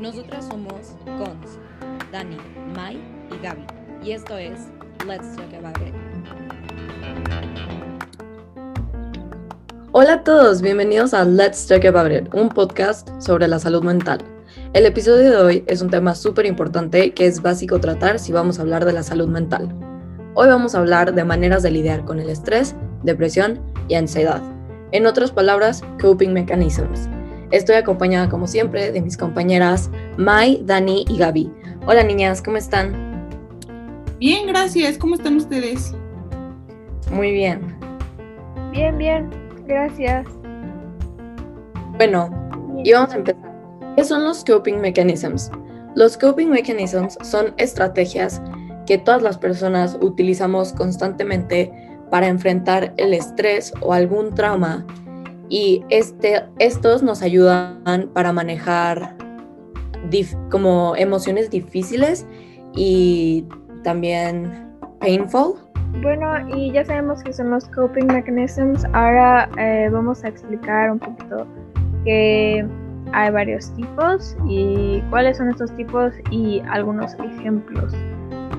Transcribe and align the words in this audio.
Nosotras 0.00 0.46
somos 0.46 0.94
Cons, 1.04 1.58
Dani, 2.12 2.36
Mai 2.76 2.98
y 3.32 3.42
Gaby. 3.42 3.64
Y 4.04 4.12
esto 4.12 4.38
es 4.38 4.68
Let's 5.04 5.34
Talk 5.34 5.52
About 5.54 5.76
It. 5.78 5.92
Hola 9.90 10.12
a 10.12 10.22
todos, 10.22 10.62
bienvenidos 10.62 11.14
a 11.14 11.24
Let's 11.24 11.66
Talk 11.66 11.84
About 11.84 12.12
It, 12.12 12.32
un 12.32 12.48
podcast 12.48 13.08
sobre 13.20 13.48
la 13.48 13.58
salud 13.58 13.82
mental. 13.82 14.20
El 14.72 14.86
episodio 14.86 15.30
de 15.30 15.36
hoy 15.36 15.64
es 15.66 15.82
un 15.82 15.90
tema 15.90 16.14
súper 16.14 16.46
importante 16.46 17.12
que 17.12 17.26
es 17.26 17.42
básico 17.42 17.80
tratar 17.80 18.20
si 18.20 18.30
vamos 18.30 18.60
a 18.60 18.62
hablar 18.62 18.84
de 18.84 18.92
la 18.92 19.02
salud 19.02 19.26
mental. 19.26 19.68
Hoy 20.34 20.46
vamos 20.46 20.76
a 20.76 20.78
hablar 20.78 21.12
de 21.12 21.24
maneras 21.24 21.64
de 21.64 21.72
lidiar 21.72 22.04
con 22.04 22.20
el 22.20 22.30
estrés, 22.30 22.76
depresión 23.02 23.60
y 23.88 23.96
ansiedad. 23.96 24.42
En 24.92 25.06
otras 25.06 25.32
palabras, 25.32 25.82
coping 26.00 26.32
mechanisms. 26.32 27.08
Estoy 27.50 27.76
acompañada 27.76 28.28
como 28.28 28.46
siempre 28.46 28.92
de 28.92 29.00
mis 29.00 29.16
compañeras 29.16 29.90
Mai, 30.18 30.60
Dani 30.64 31.06
y 31.08 31.16
Gaby. 31.16 31.50
Hola 31.86 32.02
niñas, 32.02 32.42
¿cómo 32.42 32.58
están? 32.58 33.08
Bien, 34.18 34.46
gracias. 34.46 34.98
¿Cómo 34.98 35.14
están 35.14 35.36
ustedes? 35.36 35.94
Muy 37.10 37.30
bien. 37.30 37.74
Bien, 38.72 38.98
bien. 38.98 39.30
Gracias. 39.66 40.26
Bueno, 41.96 42.28
y 42.84 42.92
vamos 42.92 43.14
a 43.14 43.16
empezar. 43.16 43.52
¿Qué 43.96 44.04
son 44.04 44.24
los 44.24 44.44
coping 44.44 44.80
mechanisms? 44.82 45.50
Los 45.94 46.18
coping 46.18 46.48
mechanisms 46.48 47.16
son 47.22 47.54
estrategias 47.56 48.42
que 48.86 48.98
todas 48.98 49.22
las 49.22 49.38
personas 49.38 49.96
utilizamos 50.02 50.74
constantemente 50.74 51.72
para 52.10 52.26
enfrentar 52.28 52.92
el 52.98 53.14
estrés 53.14 53.72
o 53.80 53.94
algún 53.94 54.34
trauma 54.34 54.86
y 55.48 55.84
este, 55.88 56.44
estos 56.58 57.02
nos 57.02 57.22
ayudan 57.22 58.10
para 58.12 58.32
manejar 58.32 59.16
como 60.50 60.94
emociones 60.96 61.50
difíciles 61.50 62.26
y 62.74 63.46
también 63.82 64.68
painful. 65.00 65.54
Bueno, 66.02 66.26
y 66.54 66.72
ya 66.72 66.84
sabemos 66.84 67.22
que 67.22 67.32
son 67.32 67.50
los 67.50 67.66
coping 67.68 68.06
mechanisms. 68.06 68.84
Ahora 68.92 69.48
eh, 69.58 69.88
vamos 69.90 70.22
a 70.24 70.28
explicar 70.28 70.90
un 70.90 70.98
poquito 70.98 71.46
que 72.04 72.66
hay 73.12 73.30
varios 73.30 73.74
tipos 73.74 74.36
y 74.48 75.02
cuáles 75.10 75.38
son 75.38 75.50
estos 75.50 75.74
tipos 75.76 76.12
y 76.30 76.60
algunos 76.70 77.14
ejemplos. 77.14 77.94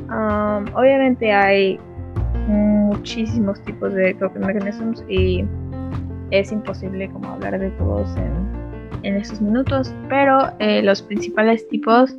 Um, 0.10 0.66
obviamente 0.76 1.32
hay 1.32 1.80
muchísimos 2.48 3.62
tipos 3.64 3.94
de 3.94 4.16
coping 4.18 4.42
mechanisms 4.42 5.04
y 5.08 5.46
es 6.32 6.52
imposible 6.52 7.10
como 7.10 7.30
hablar 7.30 7.60
de 7.60 7.72
todos 7.72 8.16
en, 8.18 8.60
en 9.04 9.16
estos 9.16 9.42
minutos, 9.42 9.94
pero 10.10 10.40
eh, 10.60 10.82
los 10.82 11.02
principales 11.02 11.68
tipos 11.70 12.16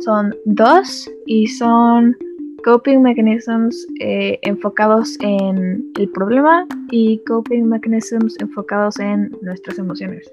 son 0.00 0.34
dos 0.44 1.10
y 1.26 1.46
son 1.46 2.16
coping 2.64 3.02
mechanisms 3.02 3.86
eh, 4.00 4.38
enfocados 4.42 5.16
en 5.20 5.84
el 5.98 6.08
problema 6.10 6.66
y 6.90 7.18
coping 7.26 7.64
mechanisms 7.64 8.36
enfocados 8.40 8.98
en 8.98 9.30
nuestras 9.42 9.78
emociones. 9.78 10.32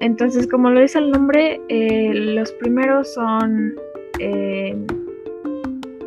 Entonces, 0.00 0.48
como 0.48 0.70
lo 0.70 0.80
dice 0.80 0.98
el 0.98 1.10
nombre, 1.10 1.60
eh, 1.68 2.12
los 2.12 2.50
primeros 2.52 3.12
son 3.14 3.74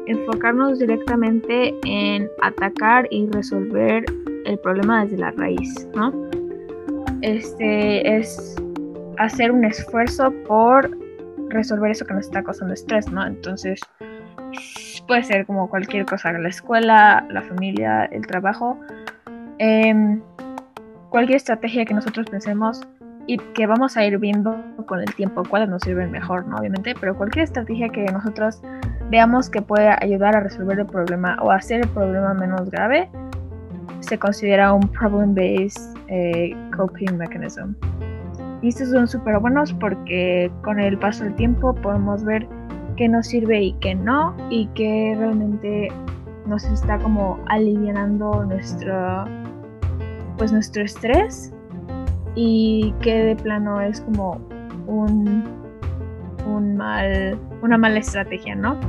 enfocarnos 0.08 0.80
directamente 0.80 1.74
en 1.84 2.30
atacar 2.42 3.08
y 3.12 3.28
resolver 3.28 4.06
el 4.46 4.60
problema 4.60 5.04
desde 5.04 5.18
la 5.18 5.32
raíz, 5.32 5.88
¿no? 5.96 6.14
Este 7.22 8.18
es 8.18 8.56
hacer 9.18 9.52
un 9.52 9.66
esfuerzo 9.66 10.32
por 10.48 10.90
resolver 11.50 11.92
eso 11.92 12.06
que 12.06 12.14
nos 12.14 12.26
está 12.26 12.44
causando 12.44 12.74
estrés, 12.74 13.12
¿no? 13.12 13.26
Entonces, 13.26 13.80
puede 15.08 15.24
ser 15.24 15.46
como 15.46 15.70
cualquier 15.70 16.06
cosa, 16.06 16.32
la 16.34 16.50
escuela, 16.50 17.26
la 17.30 17.42
familia, 17.42 18.06
el 18.06 18.26
trabajo, 18.26 18.80
em, 19.58 20.22
cualquier 21.10 21.38
estrategia 21.38 21.86
que 21.86 21.94
nosotros 21.94 22.28
pensemos 22.30 22.82
y 23.28 23.38
que 23.38 23.66
vamos 23.66 23.98
a 23.98 24.06
ir 24.06 24.18
viendo 24.20 24.56
con 24.86 25.00
el 25.00 25.14
tiempo 25.16 25.44
cuáles 25.50 25.70
nos 25.70 25.82
sirven 25.82 26.12
mejor, 26.12 26.46
¿no? 26.48 26.58
Obviamente, 26.58 26.94
pero 27.00 27.16
cualquier 27.16 27.46
estrategia 27.46 27.90
que 27.90 28.06
nosotros 28.06 28.62
veamos 29.10 29.50
que 29.50 29.62
puede 29.62 29.90
ayudar 30.02 30.36
a 30.36 30.42
resolver 30.42 30.80
el 30.80 30.86
problema 30.86 31.38
o 31.42 31.52
hacer 31.52 31.82
el 31.82 31.90
problema 31.90 32.34
menos 32.34 32.70
grave, 32.70 33.10
se 34.06 34.18
considera 34.18 34.74
un 34.74 34.88
problem-based 34.88 35.98
eh, 36.08 36.56
coping 36.76 37.18
mechanism. 37.18 37.74
Y 38.62 38.70
estos 38.70 38.90
son 38.90 39.08
súper 39.08 39.40
buenos 39.40 39.74
porque 39.74 40.52
con 40.64 40.80
el 40.80 40.98
paso 40.98 41.24
del 41.24 41.36
tiempo 41.36 41.74
podemos 41.76 42.24
ver 42.24 42.48
qué 42.96 43.08
nos 43.08 43.28
sirve 43.28 43.62
y 43.62 43.74
qué 43.74 43.96
no, 43.96 44.36
y 44.50 44.68
qué 44.76 45.16
realmente 45.18 45.90
nos 46.48 46.64
está 46.66 46.98
como 47.00 47.40
aliviando 47.48 48.44
nuestro, 48.46 49.26
pues 50.38 50.52
nuestro 50.52 50.84
estrés 50.84 51.52
y 52.36 52.94
qué 53.02 53.24
de 53.24 53.36
plano 53.36 53.82
es 53.82 54.02
como 54.02 54.40
un, 54.88 55.44
un 56.48 56.78
mal, 56.78 57.38
una 57.62 57.78
mala 57.78 58.00
estrategia, 58.00 58.56
¿no? 58.56 58.80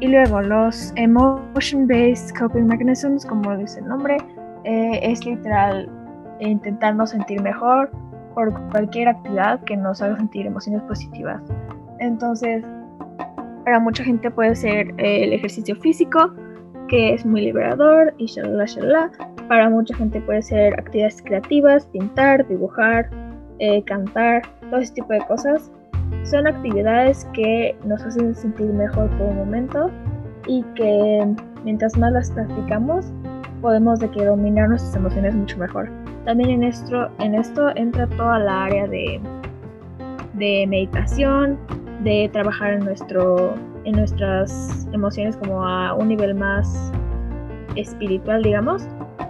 Y 0.00 0.08
luego 0.08 0.42
los 0.42 0.92
emotion-based 0.96 2.36
coping 2.38 2.66
mechanisms, 2.66 3.24
como 3.24 3.56
dice 3.56 3.80
el 3.80 3.88
nombre, 3.88 4.18
eh, 4.64 5.00
es 5.02 5.24
literal 5.24 5.88
intentarnos 6.40 7.10
sentir 7.10 7.40
mejor 7.40 7.90
por 8.34 8.52
cualquier 8.70 9.08
actividad 9.08 9.60
que 9.64 9.76
nos 9.76 10.02
haga 10.02 10.16
sentir 10.18 10.44
emociones 10.44 10.82
positivas. 10.82 11.40
Entonces, 11.98 12.62
para 13.64 13.80
mucha 13.80 14.04
gente 14.04 14.30
puede 14.30 14.54
ser 14.54 14.94
el 14.98 15.32
ejercicio 15.32 15.74
físico, 15.76 16.30
que 16.88 17.14
es 17.14 17.24
muy 17.24 17.40
liberador 17.40 18.14
y 18.18 18.26
shalala 18.26 18.66
shalala. 18.66 19.10
Para 19.48 19.70
mucha 19.70 19.94
gente 19.96 20.20
puede 20.20 20.42
ser 20.42 20.74
actividades 20.74 21.22
creativas, 21.22 21.86
pintar, 21.86 22.46
dibujar, 22.46 23.08
eh, 23.58 23.82
cantar, 23.84 24.42
todo 24.70 24.80
ese 24.80 24.92
tipo 24.94 25.12
de 25.12 25.20
cosas. 25.26 25.72
Son 26.24 26.46
actividades 26.46 27.26
que 27.34 27.76
nos 27.84 28.02
hacen 28.02 28.34
sentir 28.34 28.66
mejor 28.66 29.08
por 29.10 29.28
un 29.28 29.36
momento 29.36 29.90
y 30.46 30.62
que 30.74 31.26
mientras 31.64 31.96
más 31.96 32.12
las 32.12 32.30
practicamos 32.30 33.12
podemos 33.60 34.00
de 34.00 34.10
que 34.10 34.24
dominar 34.24 34.68
nuestras 34.68 34.94
emociones 34.96 35.34
mucho 35.34 35.58
mejor. 35.58 35.88
También 36.24 36.50
en 36.50 36.64
esto, 36.64 37.08
en 37.18 37.34
esto 37.34 37.70
entra 37.76 38.06
toda 38.08 38.38
la 38.38 38.64
área 38.64 38.86
de, 38.86 39.20
de 40.34 40.66
meditación, 40.68 41.58
de 42.02 42.28
trabajar 42.32 42.74
en, 42.74 42.84
nuestro, 42.84 43.54
en 43.84 43.96
nuestras 43.96 44.86
emociones 44.92 45.36
como 45.36 45.64
a 45.64 45.94
un 45.94 46.08
nivel 46.08 46.34
más 46.34 46.92
espiritual, 47.76 48.42
digamos. 48.42 48.86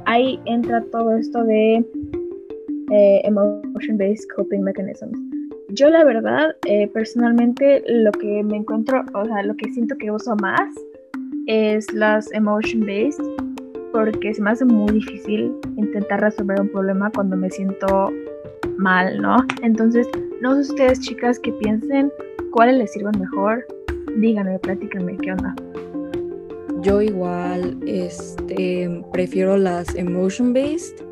Ahí 0.06 0.40
entra 0.44 0.82
todo 0.92 1.16
esto 1.16 1.44
de 1.44 1.84
eh, 2.92 3.20
emotion-based 3.24 4.26
coping 4.36 4.62
mechanisms. 4.62 5.25
Yo 5.76 5.90
la 5.90 6.04
verdad, 6.04 6.56
eh, 6.64 6.88
personalmente, 6.88 7.84
lo 7.86 8.10
que 8.10 8.42
me 8.42 8.56
encuentro, 8.56 9.04
o 9.12 9.26
sea, 9.26 9.42
lo 9.42 9.54
que 9.56 9.70
siento 9.74 9.94
que 9.98 10.10
uso 10.10 10.34
más 10.36 10.74
es 11.46 11.92
las 11.92 12.32
emotion-based, 12.32 13.22
porque 13.92 14.32
se 14.32 14.40
me 14.40 14.52
hace 14.52 14.64
muy 14.64 14.90
difícil 14.90 15.52
intentar 15.76 16.22
resolver 16.22 16.58
un 16.62 16.70
problema 16.70 17.12
cuando 17.14 17.36
me 17.36 17.50
siento 17.50 18.10
mal, 18.78 19.20
¿no? 19.20 19.36
Entonces, 19.62 20.08
no 20.40 20.54
sé 20.54 20.60
ustedes, 20.72 21.00
chicas, 21.00 21.38
que 21.38 21.52
piensen 21.52 22.10
cuáles 22.52 22.78
les 22.78 22.92
sirven 22.94 23.20
mejor. 23.20 23.66
Díganme, 24.16 24.58
platíquenme, 24.60 25.18
¿qué 25.18 25.32
onda? 25.32 25.54
Yo 26.80 27.02
igual, 27.02 27.76
este, 27.86 29.04
prefiero 29.12 29.58
las 29.58 29.94
emotion-based, 29.94 31.04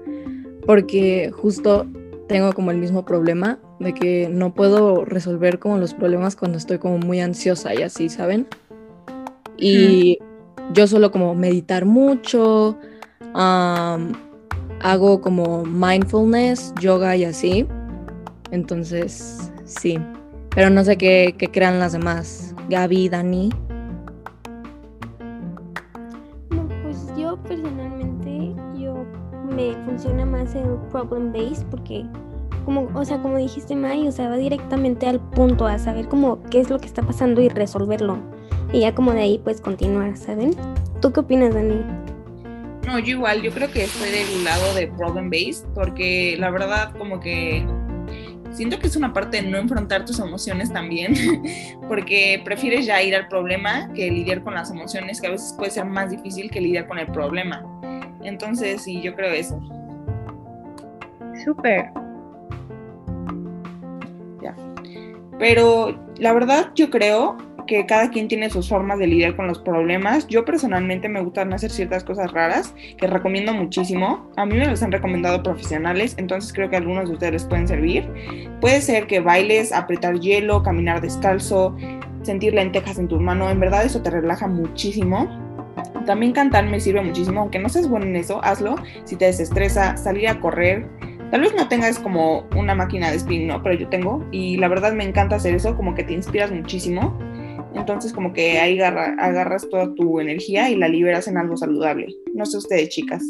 porque 0.64 1.30
justo 1.34 1.86
tengo 2.28 2.54
como 2.54 2.70
el 2.70 2.78
mismo 2.78 3.04
problema 3.04 3.58
de 3.84 3.94
que 3.94 4.28
no 4.28 4.52
puedo 4.54 5.04
resolver 5.04 5.60
como 5.60 5.78
los 5.78 5.94
problemas 5.94 6.34
cuando 6.34 6.58
estoy 6.58 6.78
como 6.78 6.98
muy 6.98 7.20
ansiosa 7.20 7.74
y 7.74 7.82
así, 7.82 8.08
¿saben? 8.08 8.48
Y 9.56 10.18
yo 10.72 10.88
solo 10.88 11.12
como 11.12 11.34
meditar 11.34 11.84
mucho, 11.84 12.76
hago 13.34 15.20
como 15.20 15.64
mindfulness, 15.64 16.74
yoga 16.80 17.14
y 17.14 17.24
así. 17.24 17.66
Entonces, 18.50 19.52
sí. 19.64 19.98
Pero 20.54 20.70
no 20.70 20.84
sé 20.84 20.96
qué, 20.96 21.34
qué 21.38 21.48
crean 21.48 21.78
las 21.78 21.92
demás. 21.92 22.54
Gaby, 22.68 23.08
Dani. 23.08 23.50
No, 26.50 26.68
pues 26.82 27.12
yo 27.16 27.36
personalmente, 27.42 28.54
yo 28.78 29.04
me 29.54 29.74
funciona 29.84 30.24
más 30.24 30.54
el 30.54 30.76
problem 30.90 31.32
based 31.32 31.66
porque 31.70 32.04
como, 32.64 32.90
o 32.94 33.04
sea, 33.04 33.20
como 33.20 33.36
dijiste 33.36 33.76
May, 33.76 34.06
o 34.08 34.12
sea, 34.12 34.28
va 34.28 34.36
directamente 34.36 35.06
al 35.06 35.20
punto, 35.20 35.66
a 35.66 35.78
saber 35.78 36.08
como 36.08 36.42
qué 36.44 36.60
es 36.60 36.70
lo 36.70 36.78
que 36.78 36.86
está 36.86 37.02
pasando 37.02 37.40
y 37.40 37.48
resolverlo. 37.48 38.18
Y 38.72 38.80
ya 38.80 38.94
como 38.94 39.12
de 39.12 39.20
ahí 39.20 39.40
pues 39.42 39.60
continuar, 39.60 40.16
¿saben? 40.16 40.54
¿Tú 41.00 41.12
qué 41.12 41.20
opinas, 41.20 41.54
Dani? 41.54 41.82
No, 42.86 42.98
yo 42.98 43.12
igual, 43.12 43.42
yo 43.42 43.50
creo 43.50 43.70
que 43.70 43.84
estoy 43.84 44.10
del 44.10 44.44
lado 44.44 44.74
de 44.74 44.88
problem 44.88 45.30
based, 45.30 45.66
porque 45.74 46.36
la 46.38 46.50
verdad 46.50 46.92
como 46.98 47.20
que 47.20 47.66
siento 48.54 48.78
que 48.78 48.86
es 48.86 48.96
una 48.96 49.12
parte 49.12 49.42
de 49.42 49.48
no 49.48 49.58
enfrentar 49.58 50.04
tus 50.04 50.18
emociones 50.18 50.72
también, 50.72 51.14
porque 51.88 52.40
prefieres 52.44 52.86
ya 52.86 53.02
ir 53.02 53.14
al 53.14 53.28
problema 53.28 53.90
que 53.94 54.10
lidiar 54.10 54.42
con 54.42 54.54
las 54.54 54.70
emociones, 54.70 55.20
que 55.20 55.26
a 55.26 55.30
veces 55.30 55.54
puede 55.56 55.70
ser 55.70 55.84
más 55.84 56.10
difícil 56.10 56.50
que 56.50 56.60
lidiar 56.60 56.86
con 56.86 56.98
el 56.98 57.06
problema. 57.06 57.64
Entonces, 58.22 58.82
sí, 58.82 59.02
yo 59.02 59.14
creo 59.14 59.32
eso. 59.32 59.60
Súper. 61.44 62.03
Pero 65.38 65.98
la 66.18 66.32
verdad, 66.32 66.70
yo 66.74 66.90
creo 66.90 67.36
que 67.66 67.86
cada 67.86 68.10
quien 68.10 68.28
tiene 68.28 68.50
sus 68.50 68.68
formas 68.68 68.98
de 68.98 69.06
lidiar 69.06 69.36
con 69.36 69.46
los 69.46 69.58
problemas. 69.58 70.26
Yo 70.26 70.44
personalmente 70.44 71.08
me 71.08 71.20
gustan 71.22 71.52
hacer 71.52 71.70
ciertas 71.70 72.04
cosas 72.04 72.32
raras 72.32 72.74
que 72.98 73.06
recomiendo 73.06 73.52
muchísimo. 73.52 74.30
A 74.36 74.46
mí 74.46 74.56
me 74.56 74.66
las 74.66 74.82
han 74.82 74.92
recomendado 74.92 75.42
profesionales, 75.42 76.14
entonces 76.18 76.52
creo 76.52 76.70
que 76.70 76.76
algunos 76.76 77.08
de 77.08 77.14
ustedes 77.14 77.32
les 77.32 77.44
pueden 77.44 77.68
servir. 77.68 78.08
Puede 78.60 78.80
ser 78.80 79.06
que 79.06 79.20
bailes, 79.20 79.72
apretar 79.72 80.20
hielo, 80.20 80.62
caminar 80.62 81.00
descalzo, 81.00 81.76
sentir 82.22 82.54
lentejas 82.54 82.98
en 82.98 83.08
tus 83.08 83.20
manos. 83.20 83.50
En 83.50 83.60
verdad 83.60 83.84
eso 83.84 84.02
te 84.02 84.10
relaja 84.10 84.46
muchísimo. 84.46 85.28
También 86.06 86.32
cantar 86.32 86.66
me 86.66 86.80
sirve 86.80 87.00
muchísimo, 87.00 87.40
aunque 87.40 87.58
no 87.58 87.68
seas 87.68 87.88
bueno 87.88 88.06
en 88.06 88.16
eso, 88.16 88.44
hazlo. 88.44 88.76
Si 89.04 89.16
te 89.16 89.24
desestresa, 89.26 89.96
salir 89.96 90.28
a 90.28 90.38
correr. 90.38 90.86
Tal 91.30 91.40
vez 91.40 91.54
no 91.54 91.68
tengas 91.68 91.98
como 91.98 92.46
una 92.56 92.74
máquina 92.74 93.10
de 93.10 93.16
spin, 93.16 93.48
¿no? 93.48 93.62
Pero 93.62 93.74
yo 93.74 93.88
tengo. 93.88 94.24
Y 94.30 94.56
la 94.56 94.68
verdad 94.68 94.92
me 94.92 95.04
encanta 95.04 95.36
hacer 95.36 95.54
eso, 95.54 95.76
como 95.76 95.94
que 95.94 96.04
te 96.04 96.12
inspiras 96.12 96.50
muchísimo. 96.50 97.18
Entonces 97.74 98.12
como 98.12 98.32
que 98.32 98.58
ahí 98.60 98.80
agarras 98.80 99.68
toda 99.68 99.92
tu 99.94 100.20
energía 100.20 100.70
y 100.70 100.76
la 100.76 100.88
liberas 100.88 101.26
en 101.26 101.36
algo 101.36 101.56
saludable. 101.56 102.06
No 102.32 102.46
sé 102.46 102.58
ustedes, 102.58 102.90
chicas. 102.90 103.22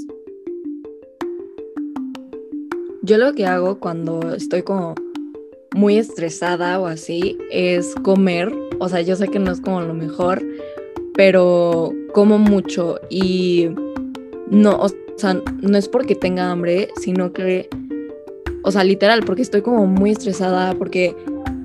Yo 3.03 3.19
lo 3.19 3.35
que 3.35 3.47
hago 3.47 3.81
cuando 3.81 4.35
estoy 4.35 4.63
como 4.63 4.95
muy 5.75 5.99
estresada 5.99 6.81
o 6.81 6.87
así 6.87 7.37
es 7.51 7.95
comer. 8.03 8.53
O 8.81 8.89
sea, 8.89 9.01
yo 9.01 9.17
sé 9.17 9.29
que 9.29 9.39
no 9.39 9.53
es 9.53 9.61
como 9.61 9.81
lo 9.81 9.95
mejor, 9.95 10.43
pero 11.15 11.93
como 12.13 12.39
mucho 12.39 13.01
y 13.11 13.69
no, 14.51 14.77
o 14.77 14.89
sea, 15.17 15.35
no 15.63 15.79
es 15.79 15.89
porque 15.89 16.15
tenga 16.15 16.51
hambre, 16.51 16.89
sino 17.01 17.33
que, 17.33 17.69
o 18.65 18.73
sea, 18.73 18.83
literal, 18.83 19.23
porque 19.25 19.43
estoy 19.43 19.61
como 19.61 19.87
muy 19.87 20.11
estresada, 20.11 20.75
porque 20.75 21.15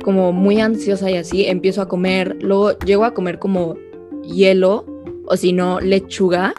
como 0.04 0.34
muy 0.34 0.60
ansiosa 0.60 1.10
y 1.10 1.16
así, 1.16 1.46
empiezo 1.46 1.82
a 1.82 1.88
comer, 1.88 2.38
luego 2.42 2.78
llego 2.80 3.06
a 3.06 3.14
comer 3.14 3.40
como 3.40 3.76
hielo 4.22 4.86
o 5.26 5.38
si 5.38 5.54
no, 5.54 5.80
lechuga, 5.80 6.54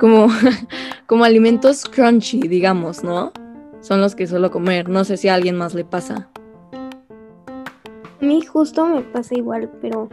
como, 0.00 0.28
como 1.06 1.24
alimentos 1.24 1.84
crunchy, 1.84 2.40
digamos, 2.48 3.04
¿no? 3.04 3.32
Son 3.80 4.00
los 4.00 4.14
que 4.14 4.26
suelo 4.26 4.50
comer, 4.50 4.88
no 4.88 5.04
sé 5.04 5.18
si 5.18 5.28
a 5.28 5.34
alguien 5.34 5.56
más 5.56 5.74
le 5.74 5.84
pasa. 5.84 6.30
A 6.72 8.24
mí 8.24 8.40
justo 8.40 8.86
me 8.86 9.02
pasa 9.02 9.34
igual, 9.34 9.70
pero 9.82 10.08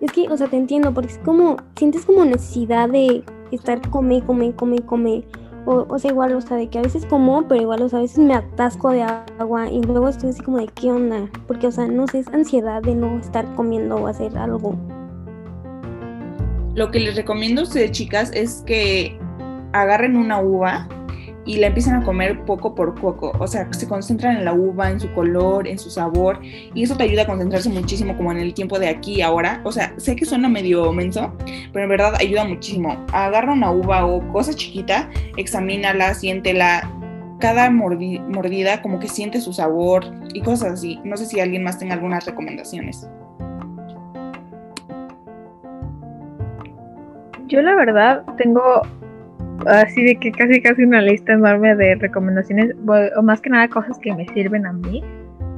es 0.00 0.12
que, 0.12 0.28
o 0.28 0.36
sea, 0.36 0.46
te 0.46 0.56
entiendo, 0.56 0.94
porque 0.94 1.12
es 1.12 1.18
como, 1.18 1.56
sientes 1.76 2.04
como 2.04 2.24
necesidad 2.24 2.88
de 2.88 3.24
estar 3.50 3.80
come, 3.90 4.22
come, 4.24 4.54
come, 4.54 4.80
come. 4.82 5.24
O, 5.66 5.84
o, 5.88 5.98
sea, 5.98 6.12
igual, 6.12 6.32
o 6.34 6.40
sea, 6.40 6.56
de 6.56 6.68
que 6.68 6.78
a 6.78 6.82
veces 6.82 7.04
como, 7.04 7.46
pero 7.46 7.60
igual, 7.60 7.82
o 7.82 7.88
sea, 7.88 7.98
a 7.98 8.02
veces 8.02 8.18
me 8.18 8.34
atasco 8.34 8.90
de 8.90 9.02
agua 9.02 9.68
y 9.68 9.82
luego 9.82 10.08
estoy 10.08 10.30
así 10.30 10.40
como 10.42 10.58
de 10.58 10.68
qué 10.68 10.92
onda. 10.92 11.28
Porque, 11.46 11.66
o 11.66 11.72
sea, 11.72 11.86
no 11.86 12.06
sé, 12.06 12.20
es 12.20 12.28
ansiedad 12.28 12.82
de 12.82 12.94
no 12.94 13.18
estar 13.18 13.44
comiendo 13.54 13.96
o 13.96 14.06
hacer 14.06 14.36
algo. 14.38 14.76
Lo 16.74 16.90
que 16.90 17.00
les 17.00 17.16
recomiendo 17.16 17.62
a 17.62 17.64
ustedes, 17.64 17.90
chicas, 17.90 18.30
es 18.32 18.62
que 18.66 19.18
agarren 19.72 20.16
una 20.16 20.40
uva 20.40 20.88
y 21.46 21.58
la 21.58 21.68
empiezan 21.68 22.02
a 22.02 22.04
comer 22.04 22.44
poco 22.44 22.74
por 22.74 22.94
poco. 22.94 23.32
O 23.38 23.46
sea, 23.46 23.72
se 23.72 23.88
concentran 23.88 24.36
en 24.36 24.44
la 24.44 24.52
uva, 24.52 24.90
en 24.90 25.00
su 25.00 25.10
color, 25.14 25.66
en 25.66 25.78
su 25.78 25.88
sabor, 25.90 26.40
y 26.42 26.82
eso 26.82 26.96
te 26.96 27.04
ayuda 27.04 27.22
a 27.22 27.26
concentrarse 27.26 27.70
muchísimo 27.70 28.16
como 28.16 28.32
en 28.32 28.38
el 28.38 28.52
tiempo 28.52 28.78
de 28.78 28.88
aquí 28.88 29.14
y 29.14 29.22
ahora. 29.22 29.60
O 29.64 29.72
sea, 29.72 29.94
sé 29.96 30.16
que 30.16 30.26
suena 30.26 30.48
medio 30.48 30.92
menso, 30.92 31.32
pero 31.72 31.84
en 31.84 31.88
verdad 31.88 32.14
ayuda 32.20 32.44
muchísimo. 32.44 33.06
Agarra 33.12 33.52
una 33.52 33.70
uva 33.70 34.04
o 34.04 34.20
cosa 34.32 34.52
chiquita, 34.52 35.08
examínala, 35.36 36.12
siéntela. 36.14 36.90
Cada 37.38 37.70
mordida 37.70 38.80
como 38.80 38.98
que 38.98 39.08
siente 39.08 39.42
su 39.42 39.52
sabor 39.52 40.06
y 40.32 40.40
cosas 40.40 40.72
así. 40.72 40.98
No 41.04 41.18
sé 41.18 41.26
si 41.26 41.38
alguien 41.38 41.62
más 41.62 41.78
tenga 41.78 41.92
algunas 41.92 42.24
recomendaciones. 42.24 43.06
Yo 47.46 47.60
la 47.60 47.76
verdad 47.76 48.24
tengo 48.38 48.82
así 49.66 50.04
de 50.04 50.16
que 50.16 50.32
casi 50.32 50.60
casi 50.60 50.84
una 50.84 51.00
lista 51.00 51.32
enorme 51.32 51.74
de 51.74 51.94
recomendaciones 51.96 52.74
o 53.16 53.22
más 53.22 53.40
que 53.40 53.50
nada 53.50 53.68
cosas 53.68 53.98
que 53.98 54.14
me 54.14 54.26
sirven 54.28 54.66
a 54.66 54.72
mí. 54.72 55.02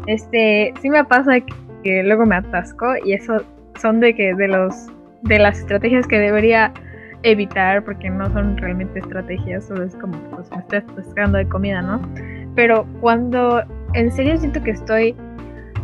Este, 0.07 0.73
sí 0.81 0.89
me 0.89 1.05
pasa 1.05 1.41
que, 1.83 2.03
luego 2.03 2.27
me 2.27 2.37
atasco 2.37 2.87
y 3.05 3.13
eso 3.13 3.43
son 3.81 4.01
de 4.01 4.15
que 4.15 4.35
de 4.35 4.49
los 4.49 4.89
de 5.23 5.39
las 5.39 5.59
estrategias 5.59 6.07
que 6.07 6.19
debería 6.19 6.73
evitar 7.23 7.83
porque 7.85 8.09
no 8.11 8.31
son 8.33 8.57
realmente 8.57 9.01
estrategias, 9.01 9.67
solo 9.67 9.85
es 9.85 9.95
como 9.97 10.19
pues 10.31 10.51
me 10.51 10.59
estoy 10.59 10.79
atascando 10.79 11.39
de 11.39 11.49
comida, 11.49 11.83
¿no? 11.83 12.01
Pero 12.55 12.87
cuando 13.01 13.63
en 13.95 14.13
serio 14.13 14.37
siento 14.37 14.63
que 14.63 14.73
estoy 14.73 15.17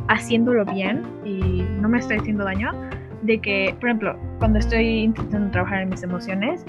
haciéndolo 0.09 0.65
bien 0.65 1.03
y 1.25 1.65
no 1.81 1.89
me 1.89 1.99
estoy 1.99 2.19
haciendo 2.19 2.45
daño, 2.45 2.73
de 3.23 3.39
que, 3.41 3.75
por 3.81 3.89
ejemplo, 3.89 4.17
cuando 4.39 4.59
estoy 4.59 4.87
intentando 5.05 5.51
trabajar 5.51 5.83
en 5.83 5.89
mis 5.89 6.03
emociones, 6.03 6.65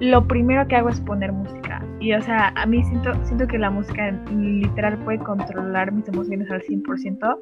lo 0.00 0.26
primero 0.26 0.66
que 0.68 0.76
hago 0.76 0.88
es 0.88 1.00
poner 1.00 1.32
música. 1.32 1.82
Y 2.00 2.12
o 2.12 2.22
sea, 2.22 2.52
a 2.56 2.66
mí 2.66 2.84
siento, 2.84 3.12
siento 3.24 3.46
que 3.46 3.58
la 3.58 3.70
música 3.70 4.10
literal 4.30 4.98
puede 4.98 5.18
controlar 5.18 5.92
mis 5.92 6.06
emociones 6.08 6.50
al 6.50 6.62
100%. 6.62 7.38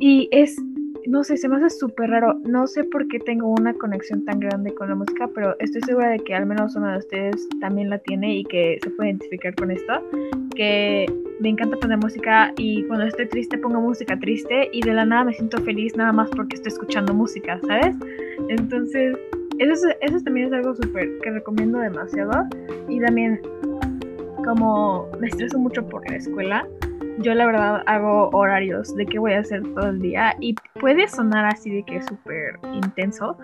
Y 0.00 0.28
es, 0.32 0.56
no 1.06 1.24
sé, 1.24 1.36
se 1.36 1.48
me 1.48 1.56
hace 1.56 1.70
súper 1.70 2.10
raro. 2.10 2.34
No 2.44 2.66
sé 2.66 2.84
por 2.84 3.08
qué 3.08 3.18
tengo 3.18 3.48
una 3.48 3.74
conexión 3.74 4.24
tan 4.24 4.40
grande 4.40 4.74
con 4.74 4.88
la 4.88 4.94
música, 4.94 5.28
pero 5.34 5.56
estoy 5.58 5.80
segura 5.82 6.10
de 6.10 6.18
que 6.18 6.34
al 6.34 6.46
menos 6.46 6.76
uno 6.76 6.90
de 6.90 6.98
ustedes 6.98 7.48
también 7.60 7.90
la 7.90 7.98
tiene 7.98 8.36
y 8.36 8.44
que 8.44 8.78
se 8.82 8.90
puede 8.90 9.10
identificar 9.10 9.54
con 9.54 9.70
esto. 9.70 9.92
Que 10.54 11.06
me 11.40 11.48
encanta 11.48 11.76
poner 11.78 11.98
música 11.98 12.52
y 12.58 12.84
cuando 12.84 13.06
estoy 13.06 13.26
triste 13.26 13.56
pongo 13.56 13.80
música 13.80 14.18
triste 14.18 14.68
y 14.72 14.82
de 14.82 14.92
la 14.92 15.06
nada 15.06 15.24
me 15.24 15.32
siento 15.32 15.56
feliz 15.62 15.96
nada 15.96 16.12
más 16.12 16.28
porque 16.30 16.56
estoy 16.56 16.72
escuchando 16.72 17.14
música, 17.14 17.58
¿sabes? 17.66 17.96
Entonces 18.48 19.16
eso, 19.68 19.88
eso 20.00 20.20
también 20.24 20.46
es 20.46 20.52
algo 20.52 20.74
súper 20.74 21.08
que 21.22 21.30
recomiendo 21.30 21.78
demasiado. 21.78 22.46
Y 22.88 23.00
también, 23.00 23.40
como 24.44 25.08
me 25.20 25.28
estreso 25.28 25.58
mucho 25.58 25.86
por 25.86 26.08
la 26.08 26.16
escuela, 26.16 26.66
yo 27.18 27.34
la 27.34 27.44
verdad 27.44 27.82
hago 27.86 28.30
horarios 28.30 28.94
de 28.96 29.04
qué 29.04 29.18
voy 29.18 29.34
a 29.34 29.40
hacer 29.40 29.62
todo 29.74 29.88
el 29.90 30.00
día. 30.00 30.34
Y 30.40 30.54
puede 30.80 31.06
sonar 31.08 31.44
así 31.44 31.70
de 31.70 31.82
que 31.82 31.96
es 31.96 32.06
súper 32.06 32.58
intenso, 32.72 33.36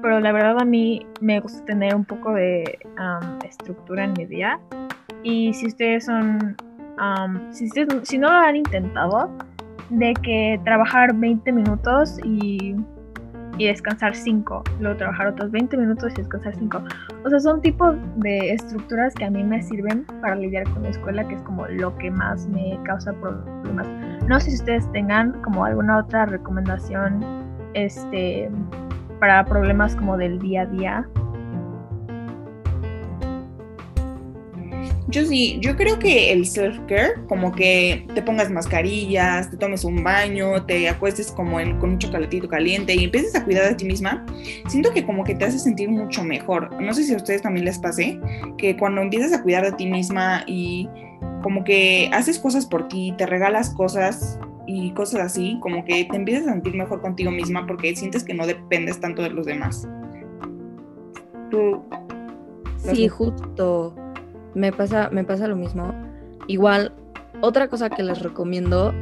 pero 0.00 0.20
la 0.20 0.32
verdad 0.32 0.58
a 0.58 0.64
mí 0.64 1.06
me 1.20 1.40
gusta 1.40 1.64
tener 1.66 1.94
un 1.94 2.04
poco 2.04 2.32
de 2.32 2.78
estructura 3.44 4.04
en 4.04 4.14
mi 4.14 4.24
día. 4.24 4.58
Y 5.22 5.52
si 5.52 5.66
ustedes 5.66 6.06
son, 6.06 6.56
si, 7.50 7.66
ustedes, 7.66 8.08
si 8.08 8.16
no 8.16 8.28
lo 8.30 8.38
han 8.38 8.56
intentado, 8.56 9.30
de 9.90 10.14
que 10.22 10.60
trabajar 10.64 11.14
20 11.14 11.52
minutos 11.52 12.18
y 12.24 12.74
y 13.58 13.66
descansar 13.66 14.14
5, 14.14 14.62
luego 14.80 14.96
trabajar 14.96 15.26
otros 15.26 15.50
20 15.50 15.76
minutos 15.76 16.12
y 16.12 16.16
descansar 16.16 16.54
5. 16.54 16.82
O 17.24 17.28
sea, 17.30 17.40
son 17.40 17.60
tipos 17.60 17.96
de 18.16 18.52
estructuras 18.52 19.14
que 19.14 19.24
a 19.24 19.30
mí 19.30 19.42
me 19.42 19.60
sirven 19.62 20.04
para 20.22 20.36
lidiar 20.36 20.64
con 20.70 20.84
la 20.84 20.90
escuela, 20.90 21.26
que 21.26 21.34
es 21.34 21.42
como 21.42 21.66
lo 21.66 21.96
que 21.98 22.10
más 22.10 22.46
me 22.48 22.78
causa 22.84 23.12
problemas. 23.14 23.86
No 24.28 24.38
sé 24.40 24.50
si 24.50 24.56
ustedes 24.56 24.90
tengan 24.92 25.32
como 25.42 25.64
alguna 25.64 25.98
otra 25.98 26.26
recomendación 26.26 27.24
este, 27.74 28.48
para 29.18 29.44
problemas 29.44 29.96
como 29.96 30.16
del 30.16 30.38
día 30.38 30.62
a 30.62 30.66
día 30.66 31.08
Yo 35.10 35.24
sí, 35.24 35.58
yo 35.62 35.74
creo 35.74 35.98
que 35.98 36.32
el 36.32 36.44
self-care, 36.44 37.26
como 37.28 37.50
que 37.50 38.06
te 38.14 38.20
pongas 38.20 38.50
mascarillas, 38.50 39.50
te 39.50 39.56
tomes 39.56 39.82
un 39.84 40.04
baño, 40.04 40.66
te 40.66 40.86
acuestes 40.86 41.32
como 41.32 41.56
con 41.80 41.90
un 41.90 41.98
chocolatito 41.98 42.46
caliente 42.46 42.94
y 42.94 43.04
empieces 43.04 43.34
a 43.34 43.42
cuidar 43.42 43.70
de 43.70 43.74
ti 43.74 43.86
misma, 43.86 44.26
siento 44.66 44.92
que 44.92 45.06
como 45.06 45.24
que 45.24 45.34
te 45.34 45.46
hace 45.46 45.58
sentir 45.58 45.88
mucho 45.88 46.22
mejor. 46.24 46.78
No 46.78 46.92
sé 46.92 47.04
si 47.04 47.14
a 47.14 47.16
ustedes 47.16 47.40
también 47.40 47.64
les 47.64 47.78
pase, 47.78 48.20
que 48.58 48.76
cuando 48.76 49.00
empiezas 49.00 49.32
a 49.32 49.42
cuidar 49.42 49.64
de 49.64 49.72
ti 49.72 49.86
misma 49.86 50.44
y 50.46 50.86
como 51.42 51.64
que 51.64 52.10
haces 52.12 52.38
cosas 52.38 52.66
por 52.66 52.88
ti, 52.88 53.14
te 53.16 53.24
regalas 53.24 53.70
cosas 53.70 54.38
y 54.66 54.90
cosas 54.90 55.22
así, 55.22 55.58
como 55.62 55.86
que 55.86 56.04
te 56.04 56.16
empiezas 56.16 56.48
a 56.48 56.52
sentir 56.52 56.74
mejor 56.74 57.00
contigo 57.00 57.30
misma 57.30 57.66
porque 57.66 57.96
sientes 57.96 58.24
que 58.24 58.34
no 58.34 58.46
dependes 58.46 59.00
tanto 59.00 59.22
de 59.22 59.30
los 59.30 59.46
demás. 59.46 59.88
¿Tú? 61.50 61.82
Sí, 62.76 63.08
justo 63.08 63.94
me 64.54 64.72
pasa, 64.72 65.08
me 65.10 65.24
pasa 65.24 65.48
lo 65.48 65.56
mismo. 65.56 65.94
Igual, 66.46 66.92
otra 67.40 67.68
cosa 67.68 67.90
que 67.90 68.02
les 68.02 68.20
recomiendo 68.20 68.92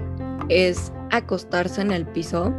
es 0.48 0.92
acostarse 1.10 1.80
en 1.80 1.90
el 1.90 2.06
piso. 2.06 2.52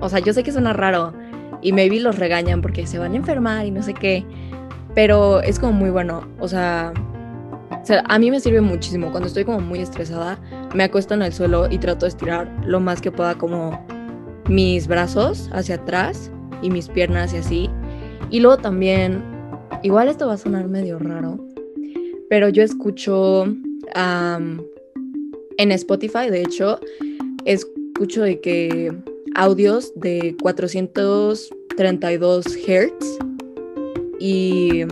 O 0.00 0.08
sea, 0.08 0.20
yo 0.20 0.32
sé 0.32 0.42
que 0.42 0.52
suena 0.52 0.72
raro 0.72 1.12
y 1.60 1.72
maybe 1.72 2.00
los 2.00 2.18
regañan 2.18 2.62
porque 2.62 2.86
se 2.86 2.98
van 2.98 3.12
a 3.12 3.16
enfermar 3.16 3.66
y 3.66 3.70
no 3.70 3.82
sé 3.82 3.94
qué, 3.94 4.24
pero 4.94 5.40
es 5.40 5.58
como 5.58 5.72
muy 5.72 5.90
bueno. 5.90 6.22
O 6.38 6.48
sea, 6.48 6.92
a 8.06 8.18
mí 8.18 8.30
me 8.30 8.40
sirve 8.40 8.60
muchísimo. 8.60 9.10
Cuando 9.10 9.26
estoy 9.26 9.44
como 9.44 9.60
muy 9.60 9.80
estresada, 9.80 10.38
me 10.74 10.84
acuesto 10.84 11.14
en 11.14 11.22
el 11.22 11.32
suelo 11.32 11.68
y 11.70 11.78
trato 11.78 12.06
de 12.06 12.10
estirar 12.10 12.48
lo 12.64 12.80
más 12.80 13.00
que 13.00 13.10
pueda 13.10 13.34
como 13.34 13.84
mis 14.48 14.86
brazos 14.86 15.50
hacia 15.52 15.76
atrás 15.76 16.30
y 16.62 16.70
mis 16.70 16.88
piernas 16.88 17.34
y 17.34 17.38
así. 17.38 17.70
Y 18.30 18.40
luego 18.40 18.58
también, 18.58 19.22
igual 19.82 20.08
esto 20.08 20.26
va 20.26 20.34
a 20.34 20.38
sonar 20.38 20.68
medio 20.68 20.98
raro, 20.98 21.38
pero 22.28 22.48
yo 22.48 22.62
escucho 22.62 23.46
en 23.94 25.72
Spotify, 25.72 26.30
de 26.30 26.42
hecho, 26.42 26.78
escucho 27.44 28.22
de 28.22 28.40
que 28.40 28.92
audios 29.34 29.92
de 29.96 30.36
432 30.40 32.46
Hz 32.46 33.18
y, 34.20 34.84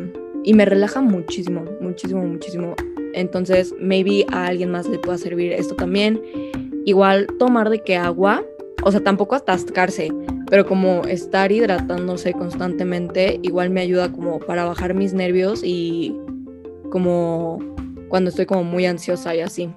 y 0.45 0.55
me 0.55 0.65
relaja 0.65 1.01
muchísimo, 1.01 1.65
muchísimo, 1.81 2.25
muchísimo. 2.25 2.75
Entonces, 3.15 3.75
maybe 3.81 4.27
a 4.33 4.47
alguien 4.47 4.71
más 4.71 4.89
le 4.89 4.99
pueda 4.99 5.19
servir 5.19 5.53
esto 5.53 5.75
también. 5.75 6.21
Igual 6.85 7.27
tomar 7.39 7.71
de 7.71 7.81
que 7.81 7.97
agua, 7.97 8.45
o 8.83 8.93
sea, 8.93 9.03
tampoco 9.03 9.35
atascarse, 9.35 10.13
pero 10.49 10.67
como 10.67 11.03
estar 11.03 11.51
hidratándose 11.51 12.33
constantemente, 12.33 13.41
igual 13.43 13.71
me 13.71 13.81
ayuda 13.81 14.13
como 14.13 14.39
para 14.39 14.65
bajar 14.65 14.95
mis 14.95 15.13
nervios 15.13 15.65
y 15.65 16.15
como 16.97 17.59
cuando 18.09 18.31
estoy 18.31 18.47
como 18.47 18.65
muy 18.65 18.87
ansiosa 18.87 19.35
y 19.35 19.43
así. 19.43 19.71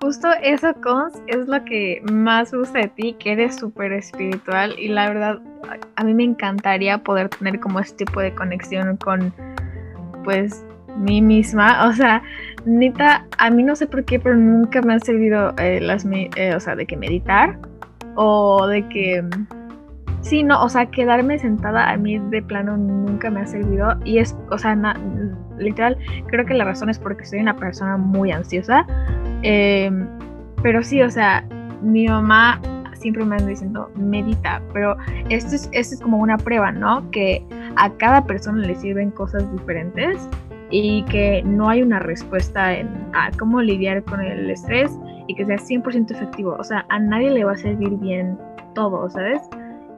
Justo 0.00 0.26
eso, 0.42 0.74
Cons, 0.82 1.22
es 1.28 1.46
lo 1.46 1.64
que 1.64 2.02
más 2.10 2.52
gusta 2.52 2.80
de 2.80 2.88
ti, 2.88 3.12
que 3.20 3.30
eres 3.30 3.54
súper 3.54 3.92
espiritual 3.92 4.74
y 4.76 4.88
la 4.88 5.06
verdad, 5.08 5.38
a- 5.94 6.02
mí 6.02 6.14
me 6.14 6.24
encantaría 6.24 6.98
poder 6.98 7.28
tener 7.28 7.60
como 7.60 7.78
este 7.78 8.04
tipo 8.06 8.18
de 8.20 8.34
conexión 8.34 8.96
con, 8.96 9.32
pues, 10.24 10.66
mí 10.96 11.22
misma. 11.22 11.86
O 11.88 11.92
sea, 11.92 12.20
neta, 12.64 13.24
a 13.38 13.50
mí 13.50 13.62
no 13.62 13.76
sé 13.76 13.86
por 13.86 14.04
qué, 14.04 14.18
pero 14.18 14.34
nunca 14.34 14.82
me 14.82 14.94
han 14.94 15.00
servido 15.00 15.54
eh, 15.58 15.78
las, 15.80 16.04
eh, 16.10 16.56
o 16.56 16.58
sea, 16.58 16.74
de 16.74 16.86
que 16.86 16.96
meditar 16.96 17.56
o 18.16 18.66
de 18.66 18.88
que... 18.88 19.22
Sí, 20.22 20.42
no, 20.42 20.62
o 20.62 20.68
sea, 20.68 20.86
quedarme 20.86 21.38
sentada 21.38 21.90
a 21.90 21.96
mí 21.96 22.18
de 22.18 22.42
plano 22.42 22.76
nunca 22.76 23.30
me 23.30 23.40
ha 23.40 23.46
servido 23.46 23.94
y 24.04 24.18
es, 24.18 24.36
o 24.50 24.58
sea, 24.58 24.74
na- 24.76 24.98
literal, 25.58 25.96
creo 26.26 26.44
que 26.44 26.54
la 26.54 26.64
razón 26.64 26.90
es 26.90 26.98
porque 26.98 27.24
soy 27.24 27.40
una 27.40 27.56
persona 27.56 27.96
muy 27.96 28.30
ansiosa. 28.30 28.86
Eh, 29.42 29.90
pero 30.62 30.82
sí, 30.82 31.00
o 31.02 31.10
sea, 31.10 31.46
mi 31.82 32.06
mamá 32.06 32.60
siempre 32.92 33.24
me 33.24 33.36
anda 33.36 33.46
diciendo 33.46 33.90
medita, 33.96 34.60
pero 34.74 34.94
esto 35.30 35.54
es, 35.54 35.70
esto 35.72 35.94
es 35.94 36.00
como 36.02 36.18
una 36.18 36.36
prueba, 36.36 36.70
¿no? 36.70 37.10
Que 37.10 37.42
a 37.76 37.88
cada 37.90 38.24
persona 38.24 38.58
le 38.66 38.74
sirven 38.74 39.10
cosas 39.10 39.50
diferentes 39.52 40.28
y 40.70 41.02
que 41.04 41.42
no 41.44 41.70
hay 41.70 41.82
una 41.82 41.98
respuesta 41.98 42.74
en 42.74 42.88
a 43.14 43.30
cómo 43.38 43.62
lidiar 43.62 44.04
con 44.04 44.20
el 44.20 44.50
estrés 44.50 44.92
y 45.28 45.34
que 45.34 45.46
sea 45.46 45.56
100% 45.56 46.10
efectivo. 46.10 46.56
O 46.58 46.64
sea, 46.64 46.84
a 46.90 46.98
nadie 46.98 47.30
le 47.30 47.44
va 47.44 47.52
a 47.52 47.56
servir 47.56 47.90
bien 47.96 48.38
todo, 48.74 49.08
¿sabes? 49.08 49.40